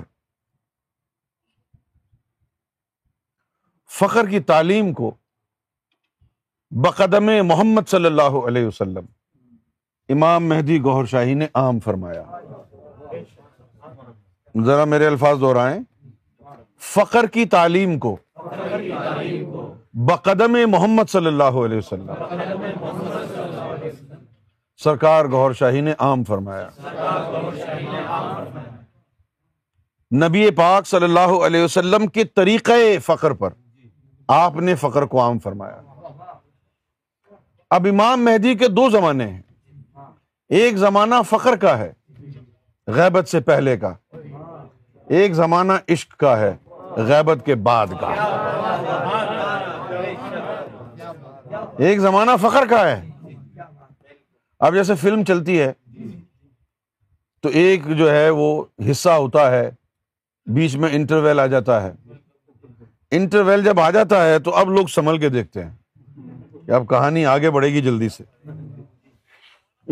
فخر 3.99 4.27
کی 4.29 4.39
تعلیم 4.51 4.91
کو 4.99 5.11
بقدم 6.83 7.29
محمد 7.47 7.89
صلی 7.89 8.05
اللہ 8.05 8.39
علیہ 8.47 8.65
وسلم 8.67 9.05
امام 10.15 10.47
مہدی 10.49 10.79
گوہر 10.87 11.05
شاہی 11.13 11.33
نے 11.43 11.47
عام 11.61 11.79
فرمایا 11.83 12.23
ذرا 14.65 14.83
میرے 14.95 15.07
الفاظ 15.07 15.41
دہرائیں 15.41 15.79
فخر 16.93 17.25
کی 17.37 17.45
تعلیم 17.57 17.97
کو 18.05 18.15
بقدم 20.11 20.55
محمد 20.71 21.09
صلی 21.11 21.27
اللہ 21.27 21.59
علیہ 21.63 21.77
وسلم 21.77 22.83
سرکار 24.85 25.25
گور 25.31 25.51
شاہی 25.59 25.79
نے 25.81 25.93
عام 26.05 26.23
فرمایا 26.23 26.67
نبی 30.25 30.49
پاک 30.57 30.87
صلی 30.87 31.03
اللہ 31.03 31.31
علیہ 31.45 31.63
وسلم 31.63 32.05
کے 32.17 32.23
طریقے 32.39 32.77
فخر 33.05 33.33
پر 33.39 33.53
آپ 34.35 34.55
نے 34.67 34.75
فخر 34.81 35.05
کو 35.13 35.21
عام 35.21 35.39
فرمایا 35.45 36.11
اب 37.77 37.87
امام 37.91 38.25
مہدی 38.25 38.53
کے 38.57 38.67
دو 38.81 38.89
زمانے 38.97 39.27
ہیں 39.27 39.41
ایک 40.61 40.77
زمانہ 40.85 41.21
فخر 41.29 41.55
کا 41.65 41.77
ہے 41.77 41.91
غیبت 42.99 43.27
سے 43.29 43.39
پہلے 43.49 43.75
کا 43.85 43.93
ایک 45.21 45.33
زمانہ 45.41 45.73
عشق 45.95 46.15
کا 46.25 46.37
ہے 46.39 46.53
غیبت 47.07 47.45
کے 47.45 47.55
بعد 47.69 47.97
کا 48.01 48.13
ایک 51.87 51.99
زمانہ 51.99 52.35
فخر 52.47 52.65
کا 52.69 52.89
ہے 52.89 53.01
اب 54.65 54.73
جیسے 54.75 54.93
فلم 54.99 55.23
چلتی 55.27 55.59
ہے 55.59 55.71
تو 57.43 57.49
ایک 57.59 57.83
جو 57.97 58.09
ہے 58.11 58.29
وہ 58.39 58.45
حصہ 58.89 59.09
ہوتا 59.09 59.49
ہے 59.51 59.69
بیچ 60.53 60.75
میں 60.83 60.89
انٹرویل 60.93 61.39
آ 61.39 61.45
جاتا 61.53 61.81
ہے 61.83 61.91
انٹرویل 63.17 63.63
جب 63.63 63.79
آ 63.79 63.89
جاتا 63.97 64.23
ہے 64.27 64.39
تو 64.47 64.55
اب 64.61 64.69
لوگ 64.77 64.87
سنبھل 64.95 65.17
کے 65.25 65.29
دیکھتے 65.35 65.63
ہیں 65.63 66.65
کہ 66.65 66.71
اب 66.77 66.87
کہانی 66.89 67.25
آگے 67.35 67.49
بڑھے 67.57 67.69
گی 67.73 67.81
جلدی 67.89 68.09
سے 68.15 68.23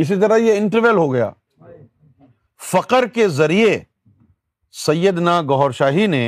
اسی 0.01 0.15
طرح 0.21 0.37
یہ 0.47 0.57
انٹرویل 0.57 0.97
ہو 0.97 1.11
گیا 1.13 1.29
فقر 2.71 3.05
کے 3.13 3.27
ذریعے 3.37 3.79
سیدنا 4.85 5.41
گہر 5.49 5.71
شاہی 5.81 6.07
نے 6.15 6.23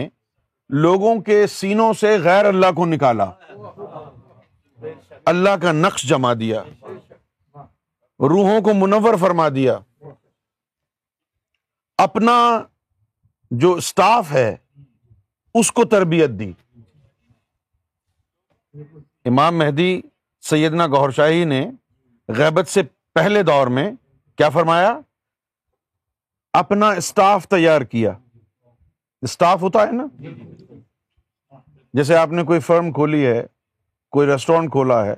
لوگوں 0.85 1.19
کے 1.29 1.45
سینوں 1.57 1.91
سے 1.99 2.17
غیر 2.23 2.45
اللہ 2.53 2.71
کو 2.75 2.85
نکالا 2.95 3.29
اللہ 5.33 5.55
کا 5.61 5.71
نقش 5.71 6.07
جما 6.09 6.33
دیا 6.39 6.61
روحوں 8.29 8.59
کو 8.65 8.73
منور 8.73 9.15
فرما 9.19 9.47
دیا 9.55 9.77
اپنا 12.03 12.35
جو 13.61 13.73
اسٹاف 13.77 14.31
ہے 14.31 14.55
اس 15.59 15.71
کو 15.71 15.83
تربیت 15.93 16.29
دی 16.39 16.51
امام 19.29 19.57
مہدی 19.59 19.89
سیدنا 20.49 20.87
گہر 20.93 21.11
شاہی 21.17 21.43
نے 21.51 21.65
غیبت 22.37 22.67
سے 22.69 22.81
پہلے 23.15 23.43
دور 23.49 23.67
میں 23.77 23.89
کیا 24.37 24.49
فرمایا 24.55 24.97
اپنا 26.59 26.89
اسٹاف 26.97 27.47
تیار 27.49 27.81
کیا 27.91 28.11
اسٹاف 29.27 29.61
ہوتا 29.61 29.83
ہے 29.87 29.91
نا 30.01 30.05
جیسے 31.97 32.15
آپ 32.17 32.31
نے 32.31 32.43
کوئی 32.47 32.59
فرم 32.69 32.91
کھولی 32.93 33.25
ہے 33.25 33.41
کوئی 34.11 34.27
ریسٹورینٹ 34.27 34.71
کھولا 34.71 35.05
ہے 35.05 35.15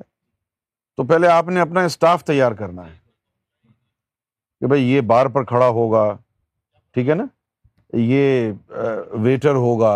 تو 0.97 1.03
پہلے 1.05 1.27
آپ 1.29 1.47
نے 1.49 1.60
اپنا 1.62 1.81
اسٹاف 1.86 2.23
تیار 2.25 2.51
کرنا 2.60 2.81
ہے 2.86 2.91
کہ 4.60 4.67
بھائی 4.67 4.83
یہ 4.91 5.01
بار 5.10 5.25
پر 5.33 5.43
کھڑا 5.49 5.67
ہوگا 5.77 6.05
ٹھیک 6.93 7.10
ہے 7.10 7.15
نا 7.15 7.25
یہ 7.99 8.51
ویٹر 9.25 9.55
ہوگا 9.65 9.91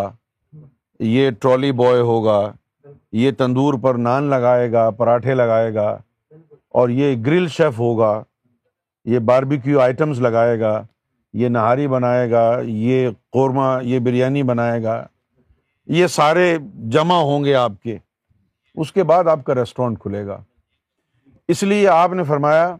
یہ 1.13 1.29
ٹرالی 1.41 1.71
بوائے 1.79 2.01
ہوگا 2.09 2.39
یہ 3.21 3.31
تندور 3.37 3.73
پر 3.83 3.95
نان 4.07 4.29
لگائے 4.29 4.71
گا 4.71 4.89
پراٹھے 4.97 5.33
لگائے 5.33 5.73
گا 5.75 5.87
اور 6.79 6.89
یہ 6.99 7.15
گرل 7.25 7.47
شیف 7.55 7.79
ہوگا 7.79 8.11
یہ 9.13 9.19
باربیکیو 9.31 9.79
آئٹمس 9.81 10.19
لگائے 10.27 10.59
گا 10.59 10.81
یہ 11.41 11.49
نہاری 11.55 11.87
بنائے 11.95 12.29
گا 12.31 12.45
یہ 12.67 13.09
قورمہ 13.33 13.67
یہ 13.87 13.99
بریانی 14.05 14.43
بنائے 14.53 14.81
گا 14.83 15.03
یہ 15.97 16.07
سارے 16.19 16.55
جمع 16.93 17.17
ہوں 17.31 17.43
گے 17.45 17.55
آپ 17.65 17.81
کے 17.83 17.97
اس 18.79 18.91
کے 18.93 19.03
بعد 19.13 19.27
آپ 19.35 19.43
کا 19.45 19.55
ریسٹورینٹ 19.55 19.99
کھلے 20.01 20.25
گا 20.27 20.39
اس 21.53 21.63
لیے 21.63 21.87
آپ 21.87 22.13
نے 22.13 22.23
فرمایا 22.27 22.75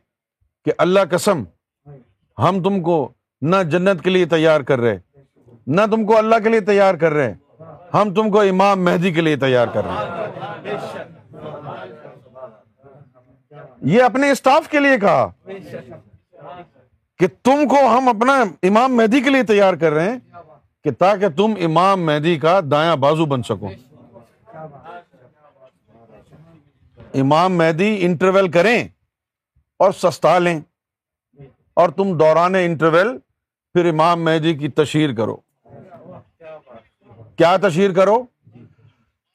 کہ 0.65 0.71
اللہ 0.85 0.99
قسم 1.11 1.39
ہاں 1.87 1.95
جی۔ 1.95 2.43
ہم 2.43 2.61
تم 2.63 2.81
کو 2.83 3.07
نہ 3.51 3.61
جنت 3.71 4.03
کے 4.03 4.09
لیے 4.09 4.25
تیار 4.35 4.61
کر 4.69 4.79
رہے 4.79 4.97
نہ 5.77 5.81
تم 5.91 6.05
کو 6.05 6.17
اللہ 6.17 6.35
کے 6.43 6.49
لیے 6.49 6.59
تیار 6.67 6.93
کر 7.01 7.13
رہے 7.13 7.33
ہم 7.93 8.13
تم 8.13 8.29
کو 8.31 8.41
امام 8.49 8.83
مہدی 8.85 9.11
کے 9.13 9.21
لیے 9.21 9.35
تیار 9.37 9.67
کر 9.73 9.85
رہے 9.85 10.79
یہ 13.93 14.03
اپنے 14.03 14.29
اسٹاف 14.31 14.67
کے 14.69 14.79
لیے 14.79 14.97
کہا 14.99 15.29
کہ 17.19 17.27
تم 17.43 17.67
کو 17.69 17.85
ہم 17.97 18.07
اپنا 18.09 18.41
امام 18.67 18.95
مہدی 18.97 19.21
کے 19.21 19.29
لیے 19.29 19.43
تیار 19.53 19.73
کر 19.83 19.91
رہے 19.93 20.09
ہیں 20.11 20.17
کہ 20.83 20.91
تاکہ 20.99 21.29
تم 21.37 21.53
امام 21.65 22.05
مہدی 22.05 22.37
کا 22.45 22.59
دایاں 22.71 22.95
بازو 23.05 23.25
بن 23.33 23.43
سکو 23.49 23.69
امام 27.19 27.57
مہدی 27.57 27.95
انٹرول 28.05 28.49
کریں 28.51 28.83
اور 29.83 29.91
سستا 30.01 30.37
لیں 30.39 30.59
اور 31.81 31.89
تم 31.95 32.15
دوران 32.17 32.55
انٹرول 32.55 33.17
پھر 33.73 33.89
امام 33.89 34.23
مہدی 34.25 34.53
کی 34.57 34.69
تشہیر 34.81 35.13
کرو 35.17 35.35
کیا 37.37 37.55
تشہیر 37.61 37.91
کرو 37.95 38.17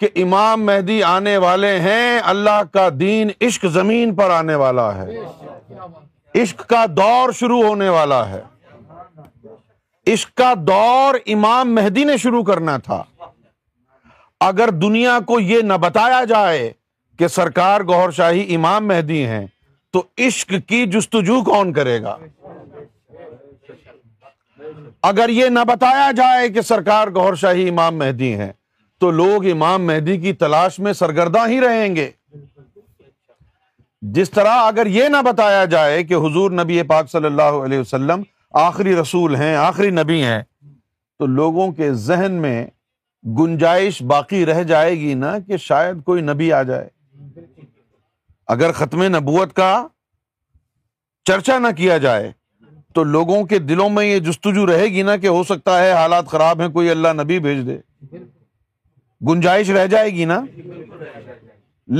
کہ 0.01 0.09
امام 0.23 0.65
مہدی 0.67 1.03
آنے 1.09 1.37
والے 1.45 1.79
ہیں 1.81 2.21
اللہ 2.33 2.63
کا 2.73 2.89
دین 3.01 3.31
عشق 3.47 3.65
زمین 3.75 4.15
پر 4.17 4.31
آنے 4.31 4.55
والا 4.65 4.91
ہے 4.97 5.21
عشق 6.43 6.67
کا 6.69 6.85
دور 6.97 7.33
شروع 7.39 7.63
ہونے 7.63 7.89
والا 7.89 8.29
ہے 8.31 8.43
عشق 10.13 10.35
کا 10.37 10.53
دور 10.67 11.15
امام 11.35 11.75
مہدی 11.75 12.05
نے 12.05 12.17
شروع 12.23 12.43
کرنا 12.45 12.77
تھا 12.89 13.03
اگر 14.49 14.71
دنیا 14.83 15.19
کو 15.27 15.41
یہ 15.41 15.63
نہ 15.65 15.73
بتایا 15.83 16.23
جائے 16.29 16.73
کہ 17.19 17.29
سرکار 17.29 17.81
غور 17.89 18.11
شاہی 18.17 18.55
امام 18.55 18.87
مہدی 18.89 19.25
ہیں 19.27 19.47
تو 19.93 20.03
عشق 20.27 20.53
کی 20.69 20.85
جستجو 20.93 21.41
کون 21.45 21.73
کرے 21.73 22.01
گا 22.03 22.17
اگر 25.11 25.29
یہ 25.29 25.49
نہ 25.49 25.59
بتایا 25.69 26.11
جائے 26.17 26.49
کہ 26.53 26.61
سرکار 26.71 27.09
غور 27.15 27.35
شاہی 27.43 27.69
امام 27.69 27.99
مہدی 27.99 28.35
ہیں 28.39 28.53
تو 29.01 29.11
لوگ 29.11 29.47
امام 29.53 29.87
مہدی 29.87 30.17
کی 30.21 30.33
تلاش 30.43 30.79
میں 30.87 30.93
سرگرداں 31.01 31.47
ہی 31.49 31.61
رہیں 31.61 31.95
گے 31.97 32.11
جس 34.17 34.31
طرح 34.31 34.57
اگر 34.67 34.87
یہ 34.95 35.09
نہ 35.09 35.17
بتایا 35.27 35.65
جائے 35.75 36.03
کہ 36.09 36.15
حضور 36.25 36.51
نبی 36.65 36.83
پاک 36.89 37.11
صلی 37.11 37.27
اللہ 37.27 37.57
علیہ 37.65 37.79
وسلم 37.79 38.23
آخری 38.65 38.95
رسول 38.97 39.35
ہیں 39.37 39.55
آخری 39.57 39.91
نبی 39.91 40.23
ہیں 40.23 40.43
تو 41.19 41.27
لوگوں 41.27 41.71
کے 41.73 41.93
ذہن 42.09 42.33
میں 42.43 42.65
گنجائش 43.39 44.03
باقی 44.13 44.45
رہ 44.47 44.63
جائے 44.63 44.93
گی 45.01 45.15
نا 45.23 45.35
کہ 45.47 45.57
شاید 45.61 46.03
کوئی 46.05 46.23
نبی 46.23 46.53
آ 46.53 46.63
جائے 46.63 46.89
اگر 48.55 48.73
ختم 48.73 49.03
نبوت 49.17 49.53
کا 49.55 49.69
چرچا 51.29 51.59
نہ 51.59 51.69
کیا 51.77 51.97
جائے 51.99 52.31
تو 52.95 53.03
لوگوں 53.05 53.43
کے 53.47 53.59
دلوں 53.59 53.89
میں 53.91 54.05
یہ 54.05 54.19
جستجو 54.27 54.67
رہے 54.67 54.85
گی 54.95 55.03
نا 55.09 55.17
کہ 55.23 55.27
ہو 55.27 55.43
سکتا 55.49 55.83
ہے 55.83 55.91
حالات 55.93 56.27
خراب 56.31 56.61
ہیں 56.61 56.69
کوئی 56.73 56.91
اللہ 56.91 57.13
نبی 57.23 57.39
بھیج 57.47 57.67
دے 57.67 57.77
گنجائش 59.29 59.71
رہ 59.79 59.87
جائے 59.97 60.11
گی 60.15 60.25
نا 60.33 60.41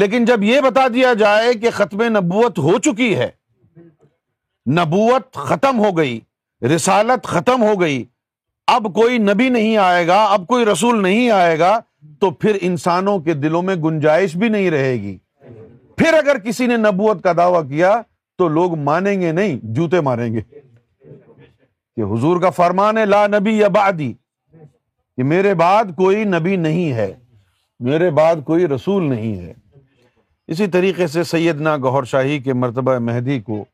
لیکن 0.01 0.25
جب 0.25 0.43
یہ 0.43 0.61
بتا 0.61 0.87
دیا 0.95 1.13
جائے 1.19 1.53
کہ 1.65 1.71
ختم 1.75 2.03
نبوت 2.17 2.59
ہو 2.59 2.79
چکی 2.85 3.15
ہے 3.19 3.31
نبوت 4.79 5.35
ختم 5.51 5.79
ہو 5.85 5.97
گئی 5.97 6.19
رسالت 6.75 7.27
ختم 7.29 7.63
ہو 7.63 7.81
گئی 7.81 8.03
اب 8.77 8.87
کوئی 8.95 9.19
نبی 9.19 9.49
نہیں 9.59 9.77
آئے 9.89 10.07
گا 10.07 10.25
اب 10.33 10.47
کوئی 10.49 10.65
رسول 10.67 11.03
نہیں 11.03 11.31
آئے 11.31 11.59
گا 11.59 11.79
تو 12.21 12.31
پھر 12.43 12.57
انسانوں 12.71 13.19
کے 13.29 13.35
دلوں 13.43 13.63
میں 13.63 13.75
گنجائش 13.85 14.37
بھی 14.37 14.49
نہیں 14.49 14.71
رہے 14.71 14.95
گی 15.03 15.17
پھر 15.99 16.15
اگر 16.15 16.39
کسی 16.45 16.67
نے 16.67 16.77
نبوت 16.77 17.23
کا 17.25 17.33
دعویٰ 17.37 17.69
کیا 17.69 17.93
تو 18.39 18.49
لوگ 18.55 18.75
مانیں 18.89 19.21
گے 19.21 19.31
نہیں 19.33 19.57
جوتے 19.75 20.01
ماریں 20.09 20.33
گے 20.33 20.41
کہ 20.41 22.03
حضور 22.13 22.41
کا 22.41 22.51
فرمان 22.57 22.99
ہے 22.99 23.05
لا 23.07 23.27
نبی 23.33 23.55
یا 23.59 23.69
بادی 23.77 24.13
میرے 25.33 25.55
بعد 25.61 25.95
کوئی 25.97 26.25
نبی 26.33 26.57
نہیں 26.65 26.93
ہے 26.93 27.13
میرے 27.87 28.11
بعد 28.19 28.37
کوئی 28.45 28.67
رسول 28.69 29.09
نہیں 29.11 29.35
ہے 29.45 29.53
اسی 30.55 30.67
طریقے 30.75 31.07
سے 31.15 31.23
سیدنا 31.31 31.77
گہر 31.85 32.05
شاہی 32.11 32.39
کے 32.43 32.53
مرتبہ 32.55 32.99
مہدی 33.07 33.39
کو 33.41 33.65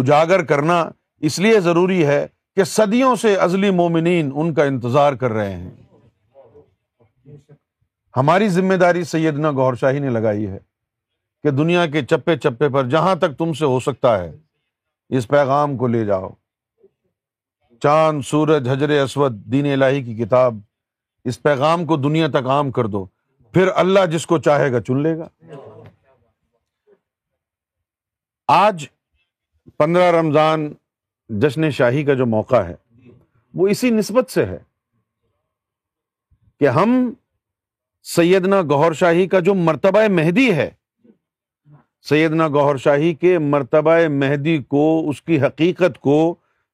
اجاگر 0.00 0.44
کرنا 0.52 0.82
اس 1.30 1.38
لیے 1.38 1.58
ضروری 1.66 2.04
ہے 2.06 2.26
کہ 2.56 2.64
صدیوں 2.64 3.14
سے 3.22 3.34
ازلی 3.46 3.70
مومنین 3.80 4.30
ان 4.34 4.54
کا 4.54 4.64
انتظار 4.72 5.12
کر 5.22 5.30
رہے 5.32 5.52
ہیں 5.56 5.70
ہماری 8.16 8.48
ذمہ 8.48 8.74
داری 8.80 9.04
سیدنا 9.14 9.50
گہر 9.58 9.74
شاہی 9.80 9.98
نے 9.98 10.10
لگائی 10.10 10.46
ہے 10.50 10.58
کہ 11.46 11.50
دنیا 11.52 11.84
کے 11.86 12.00
چپے 12.10 12.34
چپے 12.42 12.68
پر 12.74 12.88
جہاں 12.90 13.14
تک 13.22 13.36
تم 13.38 13.52
سے 13.58 13.64
ہو 13.70 13.78
سکتا 13.80 14.16
ہے 14.18 14.30
اس 15.16 15.26
پیغام 15.32 15.76
کو 15.78 15.86
لے 15.88 16.04
جاؤ 16.04 16.28
چاند 17.82 18.22
سورج 18.30 18.68
حجر 18.68 18.90
اسود 19.02 19.32
دین 19.52 19.66
الہی 19.72 20.02
کی 20.02 20.14
کتاب 20.24 20.56
اس 21.30 21.40
پیغام 21.42 21.84
کو 21.86 21.96
دنیا 21.96 22.28
تک 22.36 22.46
عام 22.54 22.70
کر 22.78 22.86
دو 22.94 23.04
پھر 23.52 23.68
اللہ 23.84 24.06
جس 24.12 24.26
کو 24.32 24.38
چاہے 24.48 24.72
گا 24.72 24.80
چن 24.88 25.02
لے 25.02 25.16
گا 25.18 25.28
آج 28.56 28.84
پندرہ 29.78 30.10
رمضان 30.18 30.68
جشن 31.44 31.70
شاہی 31.78 32.04
کا 32.08 32.14
جو 32.22 32.26
موقع 32.36 32.62
ہے 32.70 32.74
وہ 33.60 33.68
اسی 33.76 33.90
نسبت 34.00 34.30
سے 34.30 34.44
ہے 34.46 34.58
کہ 36.60 36.68
ہم 36.80 36.98
سیدنا 38.16 38.60
گہور 38.70 38.92
شاہی 39.04 39.28
کا 39.28 39.40
جو 39.50 39.54
مرتبہ 39.68 40.06
مہدی 40.16 40.50
ہے 40.56 40.68
سیدنا 42.08 42.46
گوہر 42.54 42.76
شاہی 42.82 43.12
کے 43.20 43.38
مرتبہ 43.52 43.96
مہدی 44.18 44.56
کو 44.70 44.82
اس 45.10 45.20
کی 45.22 45.40
حقیقت 45.40 45.98
کو 46.00 46.18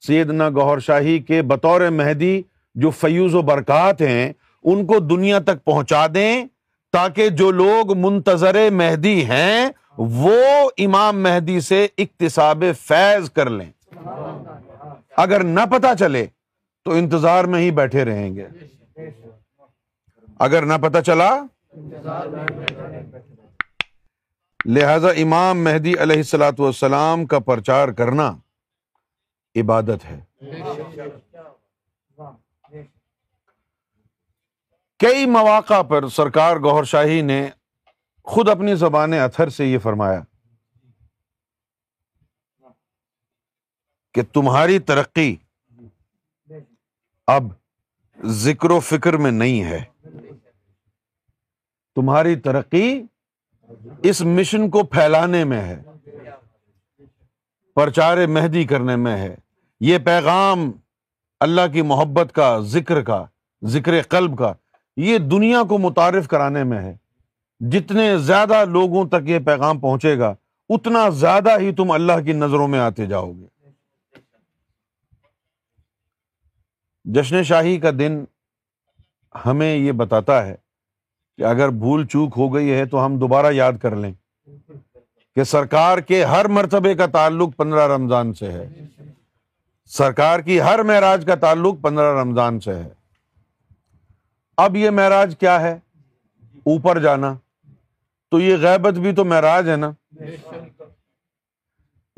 سیدنا 0.06 0.48
گوہر 0.54 0.78
شاہی 0.86 1.18
کے 1.28 1.40
بطور 1.52 1.80
مہدی 2.00 2.40
جو 2.82 2.90
فیوز 3.00 3.34
و 3.34 3.42
برکات 3.50 4.00
ہیں 4.02 4.32
ان 4.72 4.84
کو 4.86 4.98
دنیا 4.98 5.38
تک 5.46 5.64
پہنچا 5.64 6.06
دیں 6.14 6.44
تاکہ 6.92 7.28
جو 7.40 7.50
لوگ 7.50 7.96
منتظر 7.98 8.58
مہدی 8.80 9.24
ہیں 9.30 9.66
وہ 9.98 10.36
امام 10.84 11.22
مہدی 11.22 11.58
سے 11.68 11.86
اقتصاب 12.02 12.64
فیض 12.82 13.30
کر 13.36 13.50
لیں 13.50 13.70
اگر 15.24 15.44
نہ 15.44 15.60
پتہ 15.70 15.94
چلے 15.98 16.26
تو 16.84 16.92
انتظار 17.00 17.44
میں 17.54 17.60
ہی 17.60 17.70
بیٹھے 17.80 18.04
رہیں 18.04 18.34
گے 18.36 18.46
اگر 20.48 20.64
نہ 20.66 20.74
پتہ 20.82 20.98
چلا 21.06 21.30
لہذا 24.66 25.08
امام 25.22 25.62
مہدی 25.64 25.92
علیہ 26.02 26.16
السلاۃ 26.16 26.58
والسلام 26.58 27.24
کا 27.26 27.38
پرچار 27.46 27.88
کرنا 27.98 28.26
عبادت 29.60 30.04
ہے 30.10 30.20
کئی 35.04 35.26
مواقع 35.30 35.80
پر 35.88 36.08
سرکار 36.16 36.56
گوہر 36.64 36.84
شاہی 36.92 37.20
نے 37.30 37.44
خود 38.32 38.48
اپنی 38.48 38.74
زبان 38.84 39.12
اتھر 39.20 39.48
سے 39.56 39.66
یہ 39.66 39.78
فرمایا 39.82 40.20
کہ 44.14 44.22
تمہاری 44.32 44.78
ترقی 44.88 45.34
اب 47.36 47.44
ذکر 48.42 48.70
و 48.70 48.78
فکر 48.88 49.16
میں 49.24 49.30
نہیں 49.30 49.62
ہے 49.64 49.82
تمہاری 51.94 52.36
ترقی 52.40 53.00
اس 54.10 54.20
مشن 54.36 54.68
کو 54.70 54.82
پھیلانے 54.92 55.42
میں 55.52 55.60
ہے 55.62 55.80
پرچار 57.74 58.26
مہدی 58.30 58.64
کرنے 58.72 58.96
میں 59.04 59.16
ہے 59.16 59.34
یہ 59.90 59.98
پیغام 60.04 60.70
اللہ 61.46 61.72
کی 61.72 61.82
محبت 61.92 62.32
کا 62.34 62.58
ذکر 62.72 63.00
کا 63.02 63.24
ذکر 63.74 64.00
قلب 64.08 64.36
کا 64.38 64.52
یہ 65.04 65.18
دنیا 65.34 65.62
کو 65.68 65.78
متعارف 65.78 66.28
کرانے 66.28 66.64
میں 66.72 66.78
ہے 66.82 66.94
جتنے 67.70 68.16
زیادہ 68.26 68.64
لوگوں 68.68 69.04
تک 69.08 69.28
یہ 69.28 69.38
پیغام 69.46 69.78
پہنچے 69.80 70.18
گا 70.18 70.34
اتنا 70.74 71.08
زیادہ 71.22 71.58
ہی 71.60 71.72
تم 71.76 71.90
اللہ 71.90 72.20
کی 72.24 72.32
نظروں 72.32 72.66
میں 72.68 72.78
آتے 72.80 73.06
جاؤ 73.06 73.32
گے 73.32 73.46
جشن 77.18 77.42
شاہی 77.44 77.78
کا 77.80 77.90
دن 77.98 78.24
ہمیں 79.46 79.74
یہ 79.74 79.92
بتاتا 80.00 80.44
ہے 80.46 80.54
کہ 81.38 81.42
اگر 81.46 81.68
بھول 81.82 82.06
چوک 82.06 82.34
ہو 82.36 82.52
گئی 82.54 82.70
ہے 82.72 82.84
تو 82.90 83.04
ہم 83.04 83.16
دوبارہ 83.18 83.52
یاد 83.52 83.78
کر 83.82 83.96
لیں 83.96 84.12
کہ 85.34 85.44
سرکار 85.50 85.98
کے 86.08 86.22
ہر 86.24 86.48
مرتبے 86.58 86.94
کا 86.94 87.06
تعلق 87.12 87.56
پندرہ 87.56 87.86
رمضان 87.94 88.32
سے 88.38 88.50
ہے 88.52 88.66
سرکار 89.98 90.40
کی 90.48 90.60
ہر 90.60 90.82
معراج 90.90 91.24
کا 91.26 91.34
تعلق 91.44 91.80
پندرہ 91.82 92.18
رمضان 92.20 92.58
سے 92.60 92.74
ہے 92.74 92.88
اب 94.64 94.76
یہ 94.76 94.90
معراج 95.00 95.34
کیا 95.40 95.60
ہے 95.60 95.72
اوپر 96.72 96.98
جانا 97.02 97.34
تو 98.30 98.40
یہ 98.40 98.56
غیبت 98.60 98.98
بھی 99.04 99.12
تو 99.14 99.24
معراج 99.32 99.68
ہے 99.70 99.76
نا 99.76 99.90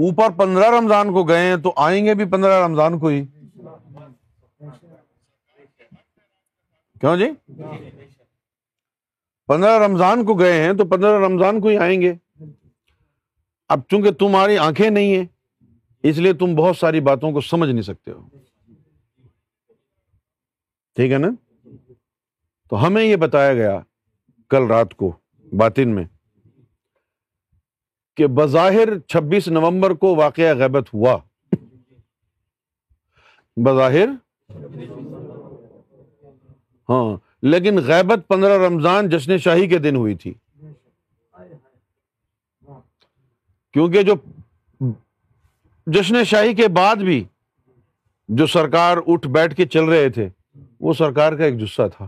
اوپر 0.06 0.30
پندرہ 0.38 0.70
رمضان 0.76 1.12
کو 1.12 1.22
گئے 1.28 1.46
ہیں 1.46 1.56
تو 1.64 1.72
آئیں 1.86 2.04
گے 2.04 2.14
بھی 2.20 2.24
پندرہ 2.30 2.62
رمضان 2.64 2.98
کو 2.98 3.06
ہی 3.08 3.22
کیوں 7.00 7.16
جی 7.16 7.26
پندرہ 9.48 9.82
رمضان 9.84 10.24
کو 10.26 10.34
گئے 10.38 10.62
ہیں 10.62 10.72
تو 10.78 10.84
پندرہ 10.88 11.24
رمضان 11.24 11.60
کو 11.60 11.68
ہی 11.68 11.76
آئیں 11.86 12.00
گے 12.00 12.12
اب 13.74 13.80
چونکہ 13.90 14.10
تمہاری 14.20 14.56
آنکھیں 14.58 14.88
نہیں 14.90 15.14
ہیں 15.16 15.24
اس 16.10 16.18
لیے 16.18 16.32
تم 16.40 16.54
بہت 16.56 16.76
ساری 16.76 17.00
باتوں 17.08 17.30
کو 17.32 17.40
سمجھ 17.40 17.70
نہیں 17.70 17.82
سکتے 17.82 18.10
ہو 18.10 18.20
ٹھیک 20.96 21.12
ہے 21.12 21.18
نا 21.18 21.28
تو 22.70 22.86
ہمیں 22.86 23.02
یہ 23.02 23.16
بتایا 23.24 23.54
گیا 23.54 23.78
کل 24.50 24.66
رات 24.70 24.94
کو 25.02 25.10
باطن 25.60 25.94
میں 25.94 26.04
کہ 28.16 28.26
بظاہر 28.38 28.98
چھبیس 29.12 29.48
نومبر 29.48 29.94
کو 30.04 30.14
واقعہ 30.16 30.54
غیبت 30.58 30.92
ہوا 30.94 31.16
بظاہر 33.64 34.08
ہاں 36.90 37.02
لیکن 37.50 37.78
غیبت 37.86 38.26
پندرہ 38.28 38.58
رمضان 38.66 39.08
جشن 39.10 39.36
شاہی 39.46 39.66
کے 39.68 39.78
دن 39.86 39.96
ہوئی 39.96 40.14
تھی 40.22 40.32
کیونکہ 43.72 44.02
جو 44.10 44.14
جشن 45.94 46.22
شاہی 46.32 46.54
کے 46.60 46.68
بعد 46.76 47.02
بھی 47.08 47.22
جو 48.38 48.46
سرکار 48.54 48.96
اٹھ 49.12 49.26
بیٹھ 49.36 49.54
کے 49.56 49.66
چل 49.74 49.84
رہے 49.94 50.08
تھے 50.18 50.28
وہ 50.86 50.92
سرکار 50.98 51.32
کا 51.38 51.44
ایک 51.44 51.58
جسہ 51.60 51.86
تھا 51.96 52.06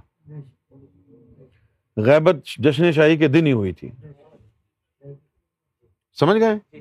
غیبت 2.06 2.46
جشن 2.64 2.90
شاہی 3.00 3.16
کے 3.16 3.28
دن 3.36 3.46
ہی 3.46 3.52
ہوئی 3.60 3.72
تھی 3.80 3.90
سمجھ 6.20 6.38
گئے 6.40 6.80